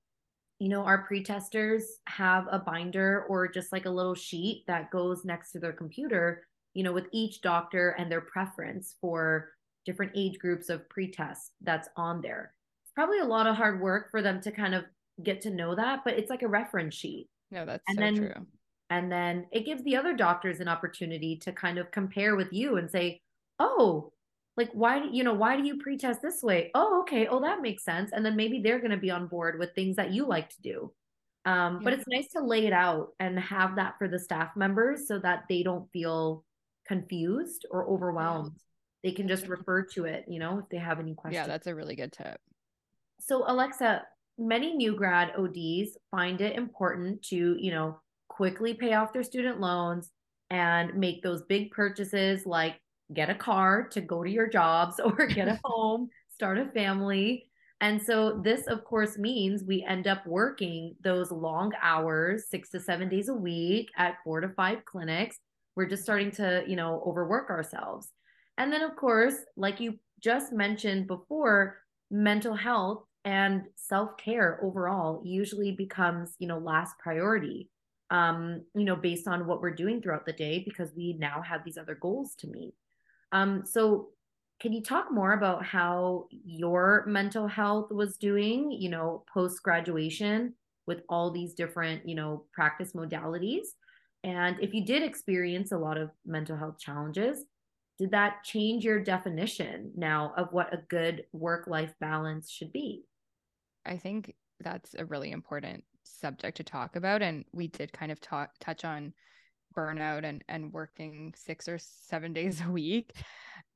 [0.58, 5.24] you know, our pre-testers have a binder or just like a little sheet that goes
[5.24, 9.50] next to their computer, you know, with each doctor and their preference for
[9.86, 12.54] different age groups of pre-test that's on there.
[12.84, 14.84] It's probably a lot of hard work for them to kind of
[15.22, 17.28] get to know that, but it's like a reference sheet.
[17.50, 18.46] No, that's And so then- true.
[18.92, 22.76] And then it gives the other doctors an opportunity to kind of compare with you
[22.76, 23.20] and say,
[23.60, 24.12] oh,
[24.56, 26.72] like why you know why do you pretest this way?
[26.74, 27.28] Oh, okay.
[27.28, 28.10] Oh, that makes sense.
[28.12, 30.60] And then maybe they're going to be on board with things that you like to
[30.62, 30.92] do.
[31.44, 35.06] Um, But it's nice to lay it out and have that for the staff members
[35.06, 36.44] so that they don't feel
[36.90, 38.50] confused or overwhelmed.
[39.04, 41.46] They can just refer to it, you know, if they have any questions.
[41.46, 42.40] Yeah, that's a really good tip.
[43.20, 44.02] So Alexa,
[44.36, 49.60] many new grad ODs find it important to, you know, quickly pay off their student
[49.60, 50.10] loans
[50.50, 52.76] and make those big purchases like
[53.14, 57.46] get a car to go to your jobs or get a home, start a family.
[57.80, 62.80] And so this of course means we end up working those long hours, 6 to
[62.80, 65.38] 7 days a week at 4 to 5 clinics.
[65.80, 68.08] We're just starting to, you know, overwork ourselves.
[68.58, 71.78] And then of course, like you just mentioned before,
[72.10, 77.68] mental health and self-care overall usually becomes you know last priority
[78.10, 81.64] um you know based on what we're doing throughout the day because we now have
[81.64, 82.74] these other goals to meet
[83.32, 84.08] um so
[84.60, 90.54] can you talk more about how your mental health was doing you know post graduation
[90.86, 93.66] with all these different you know practice modalities
[94.24, 97.44] and if you did experience a lot of mental health challenges
[97.98, 103.04] did that change your definition now of what a good work life balance should be
[103.84, 107.22] I think that's a really important subject to talk about.
[107.22, 109.12] And we did kind of talk touch on
[109.76, 113.14] burnout and, and working six or seven days a week.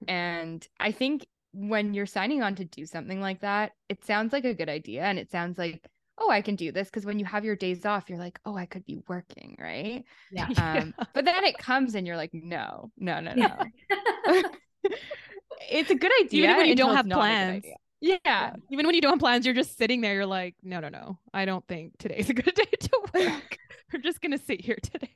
[0.09, 4.45] And I think when you're signing on to do something like that, it sounds like
[4.45, 5.03] a good idea.
[5.03, 6.91] And it sounds like, oh, I can do this.
[6.91, 9.57] Cause when you have your days off, you're like, oh, I could be working.
[9.61, 10.05] Right.
[10.31, 13.57] yeah Um, but then it comes and you're like, no, no, no, no.
[14.29, 14.43] Yeah.
[15.71, 16.45] it's a good idea.
[16.45, 17.65] Even when you don't have not a good plans.
[17.65, 17.75] idea.
[18.25, 18.53] Yeah.
[18.71, 20.15] Even when you don't have plans, you're just sitting there.
[20.15, 21.19] You're like, no, no, no.
[21.33, 23.59] I don't think today's a good day to work.
[23.93, 25.15] We're just gonna sit here today.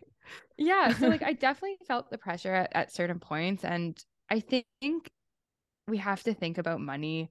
[0.57, 3.99] yeah so like i definitely felt the pressure at, at certain points and
[4.31, 4.67] i think
[5.87, 7.31] we have to think about money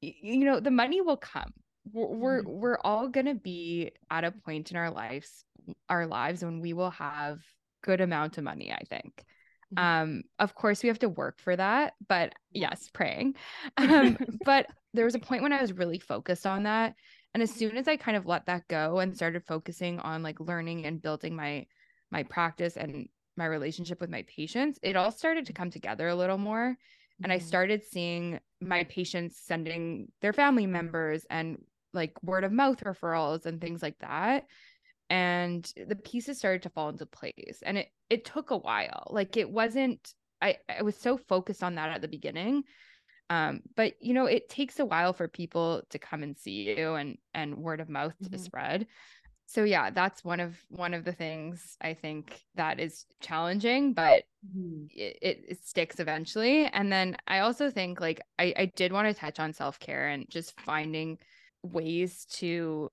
[0.00, 1.52] you know the money will come
[1.92, 2.46] we're we're, Mhm.
[2.46, 5.44] we're all going to be at a point in our lives
[5.88, 7.40] our lives when we will have
[7.82, 9.24] good amount of money i think
[9.72, 9.78] Mhm.
[9.82, 13.34] um of course we have to work for that but yes praying
[13.76, 16.94] um but there was a point when i was really focused on that
[17.34, 20.40] and as soon as i kind of let that go and started focusing on like
[20.40, 21.66] learning and building my
[22.10, 26.14] my practice and my relationship with my patients it all started to come together a
[26.14, 26.76] little more
[27.22, 27.42] and I Mhm.
[27.42, 31.58] started seeing my patients sending their family members and
[31.94, 34.44] like word of mouth referrals and things like that
[35.10, 39.36] and the pieces started to fall into place and it it took a while like
[39.36, 42.64] it wasn't I I was so focused on that at the beginning
[43.30, 46.94] um but you know it takes a while for people to come and see you
[46.94, 48.40] and and word of mouth to Mhm.
[48.40, 48.86] spread
[49.46, 54.24] so yeah that's one of one of the things i think that is challenging but
[54.46, 54.88] Mhm.
[54.90, 56.66] it, it, it sticks eventually.
[56.66, 60.28] And then I also think like I, I did want to touch on self-care and
[60.28, 61.18] just finding
[61.64, 62.90] ways to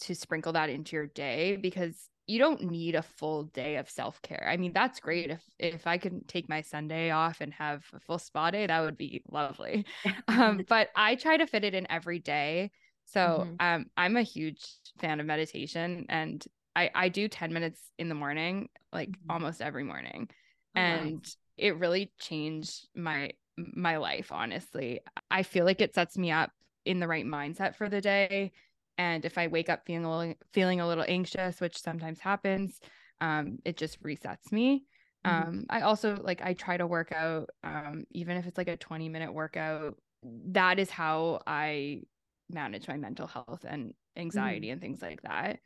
[0.00, 4.46] to sprinkle that into your day because you don't need a full day of self-care.
[4.48, 8.00] I mean, that's great if if I can take my Sunday off and have a
[8.00, 9.86] full spa day, that would be lovely.
[10.28, 12.70] Um, but I try to fit it in every day.
[13.06, 13.60] So Mhm.
[13.60, 14.64] um I'm a huge
[14.98, 16.44] fan of meditation and
[16.76, 19.30] I, I do 10 minutes in the morning, like Mhm.
[19.30, 20.28] almost every morning
[20.76, 21.24] Oh, and
[21.56, 25.00] it really changed my my life honestly
[25.32, 26.52] i feel like it sets me up
[26.88, 28.52] in the right mindset for the day.
[28.98, 32.80] And if i wake up feeling a little, feeling a little anxious which sometimes happens
[33.20, 34.86] um it just resets me.
[35.24, 35.30] Mhm.
[35.30, 38.76] um i also like i try to work out um even if it's like a
[38.76, 42.02] 20 minute workout that is how i
[42.50, 45.60] manage my mental health and anxiety and things like that.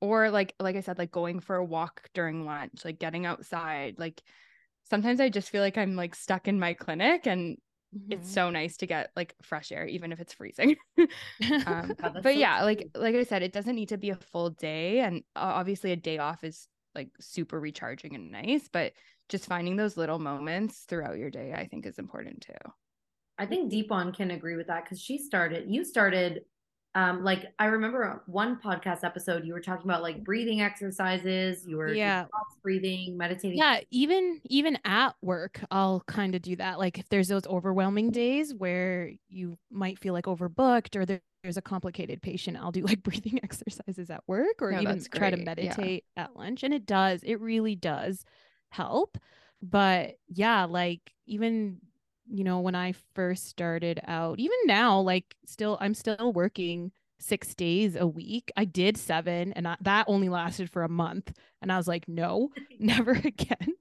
[0.00, 3.96] Or like like i said like going for a walk during lunch like getting outside
[3.98, 4.22] like
[4.88, 7.58] sometimes i just feel like i'm like stuck in my clinic and
[8.10, 8.30] it's Mhm.
[8.30, 10.76] so nice to get like fresh air even if it's freezing
[11.66, 14.16] um that's but so yeah like like i said it doesn't need to be a
[14.16, 18.92] full day and uh, obviously a day off is like super recharging and nice but
[19.28, 22.72] just finding those little moments throughout your day, I think is important too.
[23.38, 26.40] I think Deepon can agree with that because she started, you started
[26.94, 31.76] um like i remember one podcast episode you were talking about like breathing exercises you
[31.76, 32.26] were yeah.
[32.62, 33.58] breathing meditating.
[33.58, 38.10] Yeah even even at work i'll kind of do that like if there's those overwhelming
[38.10, 42.82] days where you might feel like overbooked or there, there's a complicated patient i'll do
[42.82, 46.24] like breathing exercises at work or no, even try to meditate yeah.
[46.24, 48.24] at lunch and it does it really does
[48.70, 49.18] help.
[49.62, 51.78] But yeah like even
[52.30, 57.54] you know, when I first started out, even now, like still, I'm still working six
[57.54, 58.50] days a week.
[58.56, 61.32] I did seven, and I, that only lasted for a month.
[61.62, 63.74] And I was like, no, never again.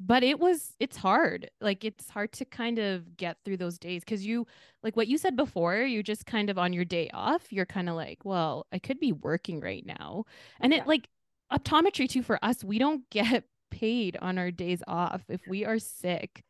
[0.00, 1.50] But it was, it's hard.
[1.60, 4.46] Like, it's hard to kind of get through those days because you,
[4.82, 7.88] like what you said before, you just kind of on your day off, you're kind
[7.88, 10.24] of like, well, I could be working right now.
[10.60, 10.80] And yeah.
[10.80, 11.08] it, like,
[11.52, 15.22] optometry too, for us, we don't get paid on our days off.
[15.28, 16.44] If we are sick,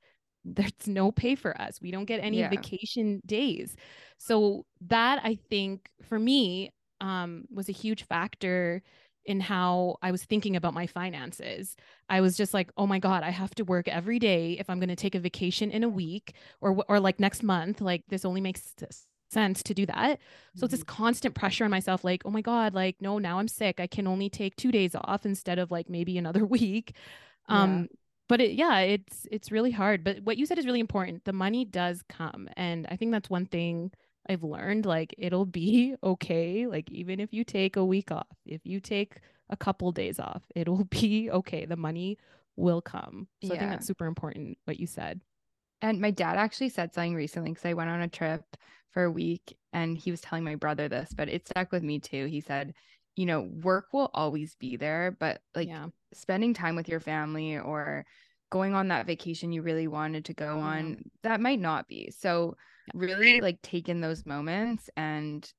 [0.54, 1.80] there's no pay for us.
[1.80, 2.50] We don't get any yeah.
[2.50, 3.76] vacation days.
[4.18, 8.82] So that I think for me um, was a huge factor
[9.24, 11.76] in how I was thinking about my finances.
[12.08, 14.80] I was just like, "Oh my god, I have to work every day if I'm
[14.80, 17.80] going to take a vacation in a week or or like next month.
[17.80, 18.74] Like this only makes
[19.30, 20.18] sense to do that."
[20.56, 20.64] So mm-hmm.
[20.64, 21.02] it's this mm-hmm.
[21.02, 23.80] constant pressure on myself like, "Oh my god, like no, now I'm sick.
[23.80, 26.94] I can only take 2 days off instead of like maybe another week."
[27.48, 27.96] Um yeah
[28.28, 30.04] but it, yeah, it's it's really hard.
[30.04, 31.24] But what you said is really important.
[31.24, 33.90] The money does come, and I think that's one thing
[34.28, 34.86] I've learned.
[34.86, 36.66] Like it'll be okay.
[36.66, 40.42] Like even if you take a week off, if you take a couple days off,
[40.54, 41.64] it'll be okay.
[41.64, 42.18] The money
[42.56, 43.28] will come.
[43.42, 43.54] So yeah.
[43.54, 44.58] I think that's super important.
[44.64, 45.20] What you said.
[45.80, 48.42] And my dad actually said something recently because I went on a trip
[48.90, 52.00] for a week and he was telling my brother this, but it stuck with me
[52.00, 52.26] too.
[52.26, 52.74] He said,
[53.14, 55.86] you know, work will always be there, but like yeah.
[56.12, 58.04] Spending time with your family or
[58.50, 62.10] going on that vacation you really wanted to go on, that might not be.
[62.16, 62.56] So,
[62.94, 65.50] really like take in those moments and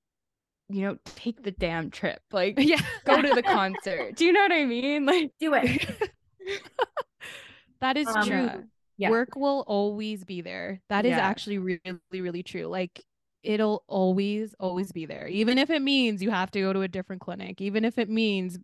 [0.69, 2.21] you know, take the damn trip.
[2.31, 4.15] Like, yeah, go to the concert.
[4.15, 5.05] Do you know what I mean?
[5.05, 6.11] Like, do it.
[7.81, 8.63] that is um, true.
[8.97, 9.09] Yeah.
[9.09, 10.81] Work will always be there.
[10.89, 11.19] That is yeah.
[11.19, 12.67] actually really, really true.
[12.67, 13.03] Like,
[13.41, 16.89] it'll always always be there even if it means you have to go to a
[16.89, 18.59] different clinic even if it means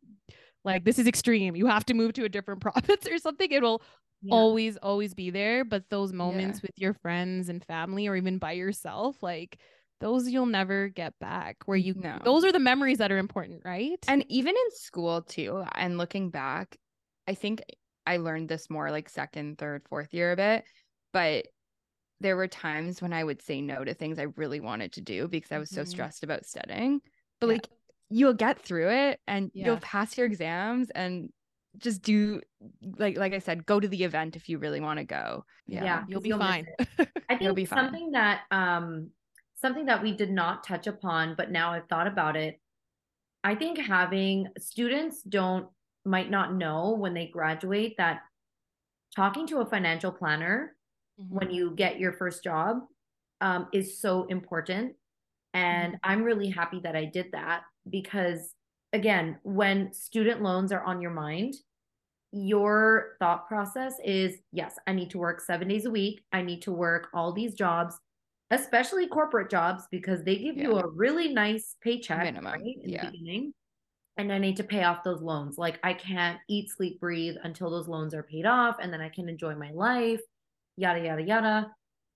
[0.66, 3.62] like this is extreme you have to move to a different province or something it
[3.62, 3.82] will
[4.22, 4.34] yeah.
[4.34, 6.68] always always be there but those moments yeah.
[6.68, 9.60] with your friends and family or even by yourself like
[10.02, 13.62] those you'll never get back where you know those are the memories that are important
[13.64, 16.76] right and even in school too and looking back
[17.28, 17.62] i think
[18.06, 20.66] i learned this more like second third fourth year a bit
[21.14, 21.46] but
[22.22, 25.28] there were times when I would say no to things I really wanted to do
[25.28, 25.82] because I was mm-hmm.
[25.82, 27.02] so stressed about studying.
[27.40, 27.54] But yeah.
[27.54, 27.68] like
[28.10, 29.66] you'll get through it and yeah.
[29.66, 31.30] you'll pass your exams and
[31.78, 32.42] just do
[32.98, 35.46] like like I said, go to the event if you really want to go.
[35.68, 36.68] Yeah, yeah you'll be you'll fine.
[37.30, 38.12] I think be something fine.
[38.12, 39.10] that um
[39.56, 42.60] something that we did not touch upon, but now I've thought about it.
[43.44, 45.68] I think having students don't
[46.06, 48.22] might not know when they graduate that
[49.16, 50.76] talking to a financial planner
[51.20, 51.36] mm-hmm.
[51.36, 52.78] when you get your first job
[53.42, 54.94] um, is so important.
[55.54, 56.12] And mm-hmm.
[56.12, 58.54] I'm really happy that I did that because,
[58.94, 61.56] again, when student loans are on your mind,
[62.32, 66.24] your thought process is yes, I need to work seven days a week.
[66.34, 67.98] I need to work all these jobs,
[68.52, 70.64] especially corporate jobs, because they give yeah.
[70.64, 72.54] you a really nice paycheck Minimum.
[72.54, 73.06] Right, in yeah.
[73.06, 73.54] the beginning.
[74.18, 75.58] And I need to pay off those loans.
[75.58, 78.78] Like I can't eat, sleep, breathe until those loans are paid off.
[78.82, 80.22] And then I can enjoy my life
[80.78, 81.72] yada yada yada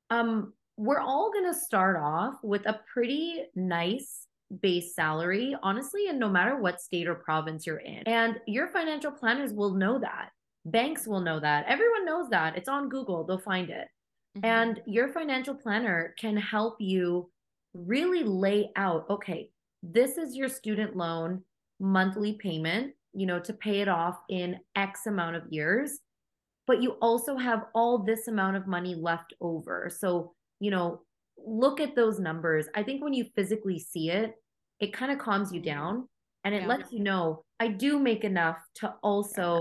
[0.09, 4.27] um we're all going to start off with a pretty nice
[4.61, 8.03] base salary honestly and no matter what state or province you're in.
[8.07, 10.29] And your financial planners will know that.
[10.65, 11.65] Banks will know that.
[11.67, 12.57] Everyone knows that.
[12.57, 13.23] It's on google.
[13.23, 13.87] They'll find it.
[14.37, 14.45] Mm-hmm.
[14.45, 17.31] and your financial planner can help you
[17.73, 19.49] really lay out okay
[19.81, 21.41] this is your student loan
[21.79, 25.99] monthly payment you know to pay it off in x amount of years.
[26.67, 29.89] But you also have all this amount of money left over.
[29.89, 31.01] So, you know,
[31.45, 32.67] look at those numbers.
[32.75, 34.33] I think when you physically see it,
[34.79, 36.07] it kind of calms you down
[36.43, 36.67] and it yeah.
[36.67, 39.59] lets you know I do make enough to also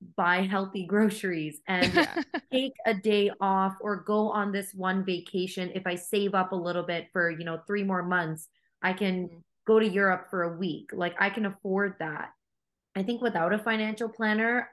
[0.00, 0.08] yeah.
[0.16, 2.22] buy healthy groceries and yeah.
[2.52, 5.72] take a day off or go on this one vacation.
[5.74, 8.48] If I save up a little bit for, you know, three more months,
[8.82, 9.38] I can mm-hmm.
[9.66, 10.90] go to Europe for a week.
[10.92, 12.30] Like I can afford that.
[12.94, 14.68] I think without a financial planner,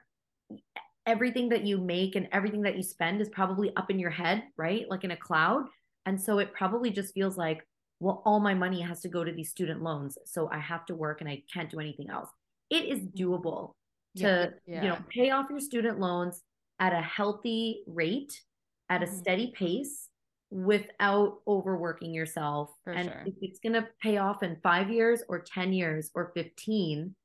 [1.06, 4.44] everything that you make and everything that you spend is probably up in your head,
[4.56, 4.88] right?
[4.88, 5.64] Like in a cloud.
[6.08, 7.68] And so it probably just feels like,
[8.00, 10.16] well, all my money has to go to these student loans.
[10.24, 12.30] So I have to work and I can't do anything else.
[12.70, 13.74] It is doable
[14.16, 14.80] to, yeah, yeah.
[14.80, 16.42] you know, pay off your student loans,
[16.80, 18.40] at a healthy rate,
[18.88, 19.12] at a Mhm.
[19.18, 20.08] steady pace
[20.50, 22.70] without overworking yourself.
[22.84, 23.24] For and sure.
[23.26, 27.16] if it's going to pay off in five years or 10 years or 15,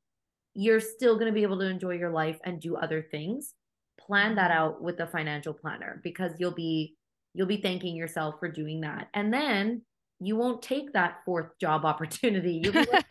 [0.56, 3.56] you're still going to be able to enjoy your life and do other things.
[4.00, 4.58] Plan that Mhm.
[4.60, 6.98] out with a financial planner because you'll be
[7.34, 9.10] you'll be thanking yourself for doing that.
[9.14, 9.82] And then
[10.20, 12.62] you won't take that fourth job opportunity.
[12.64, 13.06] You'll be like,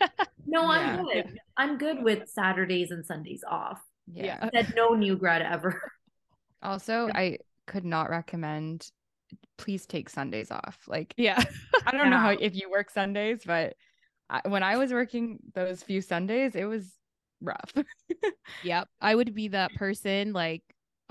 [0.46, 1.22] no, I'm Yeah.
[1.22, 1.38] good.
[1.56, 3.80] I'm good with Saturdays and Sundays off.
[4.12, 4.48] Yeah.
[4.54, 5.80] Said no new grad ever.
[6.62, 8.88] Also, I could not recommend
[9.56, 10.78] please take Sundays off.
[10.86, 11.42] Like yeah.
[11.86, 13.74] I don't know how if you work Sundays, but
[14.28, 16.92] I, when I was working those few Sundays, it was
[17.40, 17.72] rough.
[18.64, 18.88] Yep.
[19.00, 20.62] I would be that person like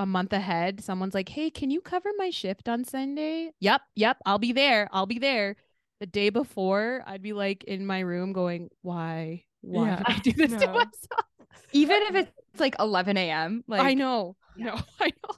[0.01, 0.83] a month ahead.
[0.83, 3.51] Someone's like, hey, can you cover my shift on Sunday?
[3.59, 3.81] Yep.
[3.95, 4.17] Yep.
[4.25, 4.89] I'll be there.
[4.91, 5.55] I'll be there.
[5.99, 9.43] The day before, I'd be like in my room going, why?
[9.61, 9.95] Why Yeah.
[9.97, 11.25] did I do this to myself?
[11.73, 13.63] Even if it's like 11 a.m.
[13.67, 14.35] Like I know.
[14.57, 14.65] Yeah.
[14.65, 15.35] No, I know.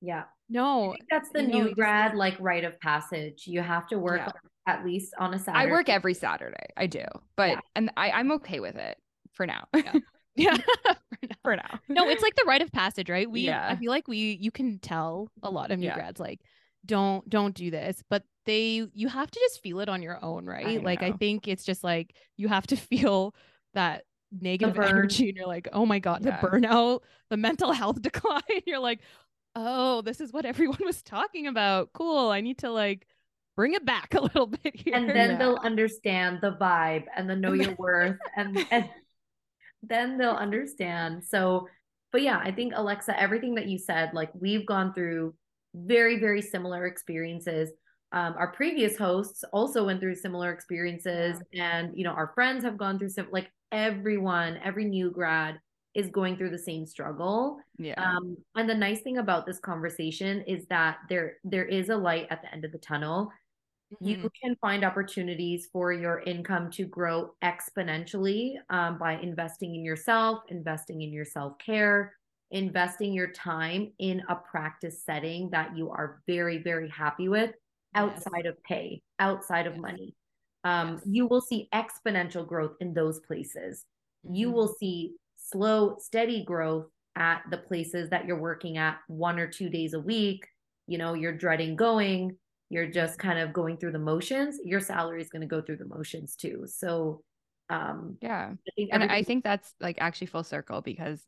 [0.00, 0.20] Yeah.
[0.20, 0.92] I No.
[0.92, 3.44] think that's the No, you new just- grad like rite of passage.
[3.48, 4.30] You have to work Yeah.
[4.72, 5.68] at least on a Saturday.
[5.68, 6.66] I work every Saturday.
[6.76, 7.04] I do,
[7.36, 7.60] but Yeah.
[7.74, 8.96] and I I'm okay with it
[9.32, 9.66] for now.
[9.74, 9.94] Yeah.
[11.42, 11.80] for now.
[11.88, 13.30] no, it's like the rite of passage, right?
[13.30, 13.68] We yeah.
[13.70, 15.94] I feel like we you can tell a lot of new Yeah.
[15.94, 16.40] grads like
[16.84, 20.46] don't don't do this, but they you have to just feel it on your own,
[20.46, 20.82] right?
[20.82, 23.34] like I think it's just like you have to feel
[23.74, 24.04] that
[24.40, 26.40] negative energy and you're like, "Oh my god, Yeah.
[26.40, 29.00] the burnout, the mental health decline." You're like,
[29.54, 31.92] "Oh, this is what everyone was talking about.
[31.92, 32.28] Cool.
[32.30, 33.06] I need to like
[33.56, 35.38] bring it back a little bit here." and then Yeah.
[35.38, 38.88] they'll understand the vibe and the know your worth and, and
[39.88, 41.24] then they'll understand.
[41.24, 41.68] So
[42.12, 45.34] but yeah i think alexa everything that you said like we've gone through
[45.76, 47.70] very very similar experiences.
[48.12, 52.78] Um, our previous hosts also went through similar experiences and you know our friends have
[52.78, 55.58] gone through some like everyone every new grad
[55.94, 57.58] is going through the same struggle.
[57.78, 57.94] Yeah.
[57.96, 62.28] um, and the nice thing about this conversation is that there there is a light
[62.30, 63.30] at the end of the tunnel
[63.90, 64.16] Mhm.
[64.22, 70.42] you can find opportunities for your income to grow exponentially um, by investing in yourself,
[70.48, 72.14] investing in your self care,
[72.50, 77.54] investing your time in a practice setting that you are very, very happy with
[77.94, 79.78] outside of pay, outside of Yes.
[79.78, 80.14] money.
[80.64, 81.06] Um, Yes.
[81.06, 83.84] You will see exponential growth in those places.
[84.22, 84.52] You Mhm.
[84.52, 89.70] will see slow, steady growth at the places that you're working at one or two
[89.70, 90.46] days a week.
[90.86, 95.20] You know, you're dreading going you're just kind of going through the motions your salary
[95.22, 97.22] is going to go through the motions too so
[97.70, 98.50] um yeah.
[98.52, 101.24] i think and i think that's like actually full circle because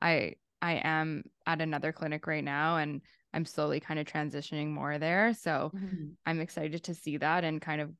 [0.00, 3.00] i i am at another clinic right now and
[3.32, 6.12] i'm slowly kind of transitioning more there so Mhm.
[6.26, 7.90] i'm excited to see that and kind of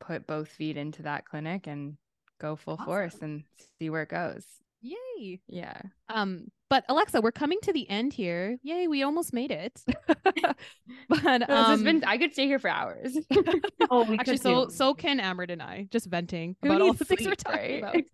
[0.00, 1.96] put both feet into that clinic and
[2.40, 3.44] go full force and
[3.78, 4.44] see where it goes
[4.80, 5.40] Yay.
[5.46, 8.56] yeah Um, but Alexa, we're coming to the end here.
[8.62, 9.84] Yay, we almost made it.
[10.06, 13.14] but No, this has um, been i could stay here for hours
[13.90, 14.70] oh we actually could so do.
[14.70, 17.38] so can Amrit and I just venting Who about all needs the things we're sleep,
[17.38, 18.06] talking right?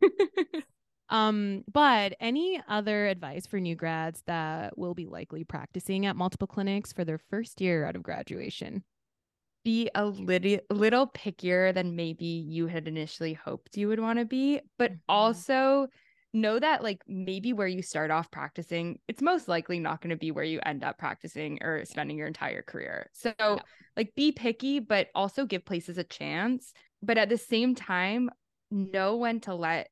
[0.42, 0.62] about.
[1.10, 6.46] Um, but any other advice for new grads that will be likely practicing at multiple
[6.46, 8.82] clinics for their first year out of graduation?
[9.64, 14.24] be a little little pickier than maybe you had initially hoped you would want to
[14.24, 14.98] be, but Mhm.
[15.08, 15.88] also
[16.34, 20.16] know that like maybe where you start off practicing, it's most likely not going to
[20.16, 23.10] be where you end up practicing or spending your entire career.
[23.14, 23.62] So Yeah.
[23.96, 26.72] like be picky, but also give places a chance.
[27.02, 28.30] But at the same time,
[28.70, 29.90] know when to let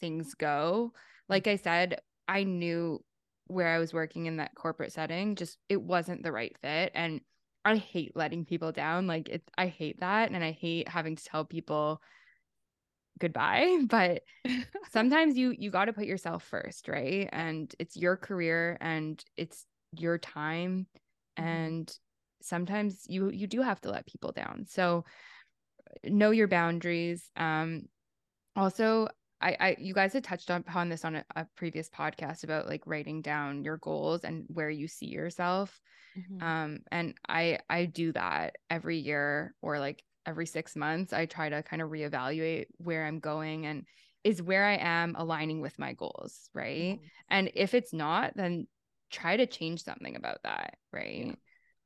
[0.00, 0.92] things go.
[0.94, 1.32] Mm-hmm.
[1.32, 3.02] Like I said, I knew
[3.46, 6.92] where I was working in that corporate setting, just it wasn't the right fit.
[6.94, 7.20] And
[7.64, 9.06] I hate letting people down.
[9.06, 10.30] Like it I hate that.
[10.30, 12.00] And I hate having to tell people
[13.18, 13.78] goodbye.
[13.88, 14.22] But
[14.92, 17.28] sometimes you you got to put yourself first, right?
[17.32, 20.86] And it's your career and it's your time.
[21.38, 21.44] Mhm.
[21.44, 21.98] And
[22.42, 24.66] sometimes you you do have to let people down.
[24.68, 25.04] So
[26.04, 27.30] know your boundaries.
[27.36, 27.82] Um
[28.56, 29.08] also
[29.40, 32.68] I, I you guys had touched on- upon this on a, a previous podcast about
[32.68, 35.80] like writing down your goals and where you see yourself
[36.16, 36.42] Mhm.
[36.42, 41.48] um and i i do that every year or like every six months i try
[41.48, 43.84] to kind of reevaluate where i'm going and
[44.24, 47.10] is where i am aligning with my goals right Mhm.
[47.28, 48.66] and if it's not then
[49.10, 51.36] try to change something about that right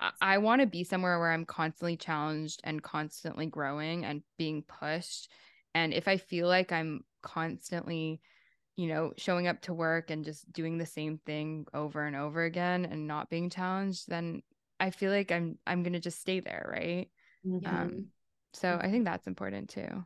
[0.01, 4.63] i, I want to be somewhere where i'm constantly challenged and constantly growing and being
[4.63, 5.31] pushed
[5.75, 8.21] and if i feel like i'm constantly
[8.77, 12.45] you know, showing up to work and just doing the same thing over and over
[12.45, 14.43] again and not being challenged, then
[14.79, 17.09] I feel like I'm I'm gonna just stay there, right?
[17.45, 17.65] Mhm.
[17.69, 18.07] Um,
[18.57, 20.05] so I think that's important too.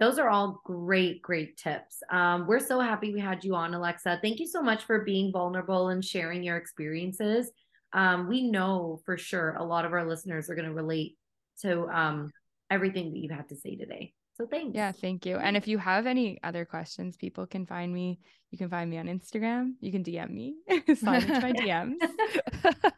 [0.00, 2.02] Those are all great, great tips.
[2.10, 4.18] Um, we're so happy we had you on, Alexa.
[4.20, 7.50] Thank you so much for being vulnerable and sharing your experiences.
[7.92, 11.16] Um, we know for sure a lot of our listeners are going to relate
[11.62, 12.32] to um,
[12.70, 14.12] everything that you've had to say today.
[14.36, 14.74] So thanks.
[14.74, 15.36] Yeah, thank you.
[15.36, 18.18] And if you have any other questions, people can find me.
[18.50, 19.74] You can find me on Instagram.
[19.80, 20.56] You can DM me,
[20.96, 21.94] slide into my DMs.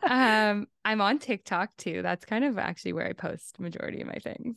[0.09, 2.01] um, I'm on TikTok too.
[2.01, 4.57] That's kind of actually where I post majority of my things.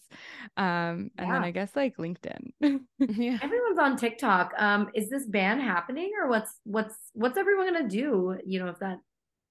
[0.56, 1.34] Um, and yeah.
[1.34, 2.52] then I guess like LinkedIn.
[2.62, 3.40] yeah.
[3.42, 4.54] Everyone's on TikTok.
[4.58, 8.38] Um, is this ban happening or what's what's what's everyone gonna do?
[8.46, 9.00] You know, if that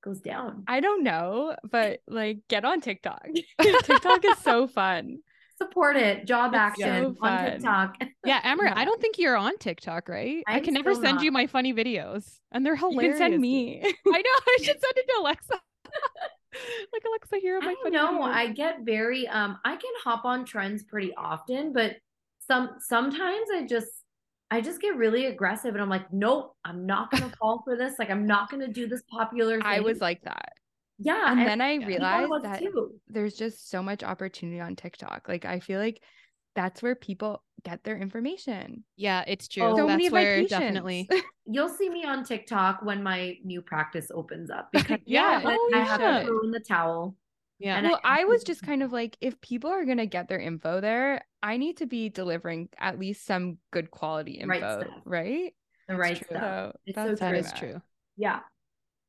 [0.03, 0.65] goes down.
[0.67, 3.27] I don't know, but like get on TikTok.
[3.61, 5.19] TikTok is so fun
[5.59, 6.25] support it.
[6.27, 7.97] Job it's action so on TikTok.
[8.25, 8.75] Yeah, Amrit, yeah.
[8.77, 10.43] I don't think you're on TikTok, right?
[10.47, 11.23] I'm i can never send not.
[11.23, 13.03] you my funny videos, and they're hilarious.
[13.05, 13.83] You can send me.
[14.07, 14.39] I know.
[14.47, 15.53] I should send it to Alexa.
[16.93, 17.75] like Alexa, here are my.
[17.85, 18.21] I know.
[18.21, 18.35] Videos.
[18.35, 19.29] I get very.
[19.29, 21.97] Um, I can hop on trends pretty often, but
[22.47, 23.91] some sometimes I just
[24.51, 27.95] I just get really aggressive and I'm like, nope, I'm not gonna fall for this.
[27.99, 29.67] Like I'm not gonna do this popular thing.
[29.67, 30.53] I was like that.
[30.99, 31.31] Yeah.
[31.31, 32.95] And, and then I realized that too.
[33.09, 35.27] there's just so much opportunity on TikTok.
[35.29, 36.03] Like I feel like
[36.55, 38.85] that's where people get their information.
[38.97, 39.63] Yeah, it's true.
[39.63, 41.09] Oh, so that's where definitely
[41.47, 45.79] you'll see me on TikTok when my new practice opens up because yeah, oh, I
[45.79, 47.15] have to throw in the towel.
[47.61, 47.83] Yeah.
[47.83, 50.81] well, I, I was just kind of like, if people are gonna get their info
[50.81, 54.87] there, I need to be delivering at least some good quality info, right?
[55.05, 55.55] right?
[55.89, 56.29] The right stuff.
[56.41, 57.71] So it's that's so true.
[57.71, 57.83] true.
[58.17, 58.41] Yeah.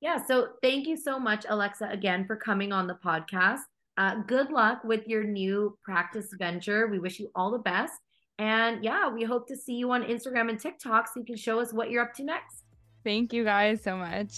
[0.01, 0.23] Yeah.
[0.25, 3.59] So thank you so much, Alexa, again for coming on the podcast.
[3.97, 6.87] Uh, good luck with your new practice venture.
[6.87, 7.93] We wish you all the best.
[8.37, 11.59] And yeah, we hope to see you on Instagram and TikTok so you can show
[11.59, 12.63] us what you're up to next.
[13.03, 14.37] Thank you guys so much.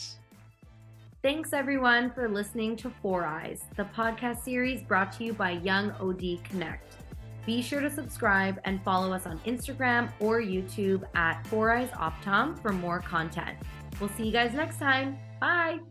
[1.21, 5.91] Thanks everyone for listening to Four Eyes, the podcast series brought to you by Young
[5.99, 6.95] OD Connect.
[7.45, 12.59] Be sure to subscribe and follow us on Instagram or YouTube at Four Eyes Optom
[12.59, 13.55] for more content.
[13.99, 15.19] We'll see you guys next time.
[15.41, 15.90] Bye.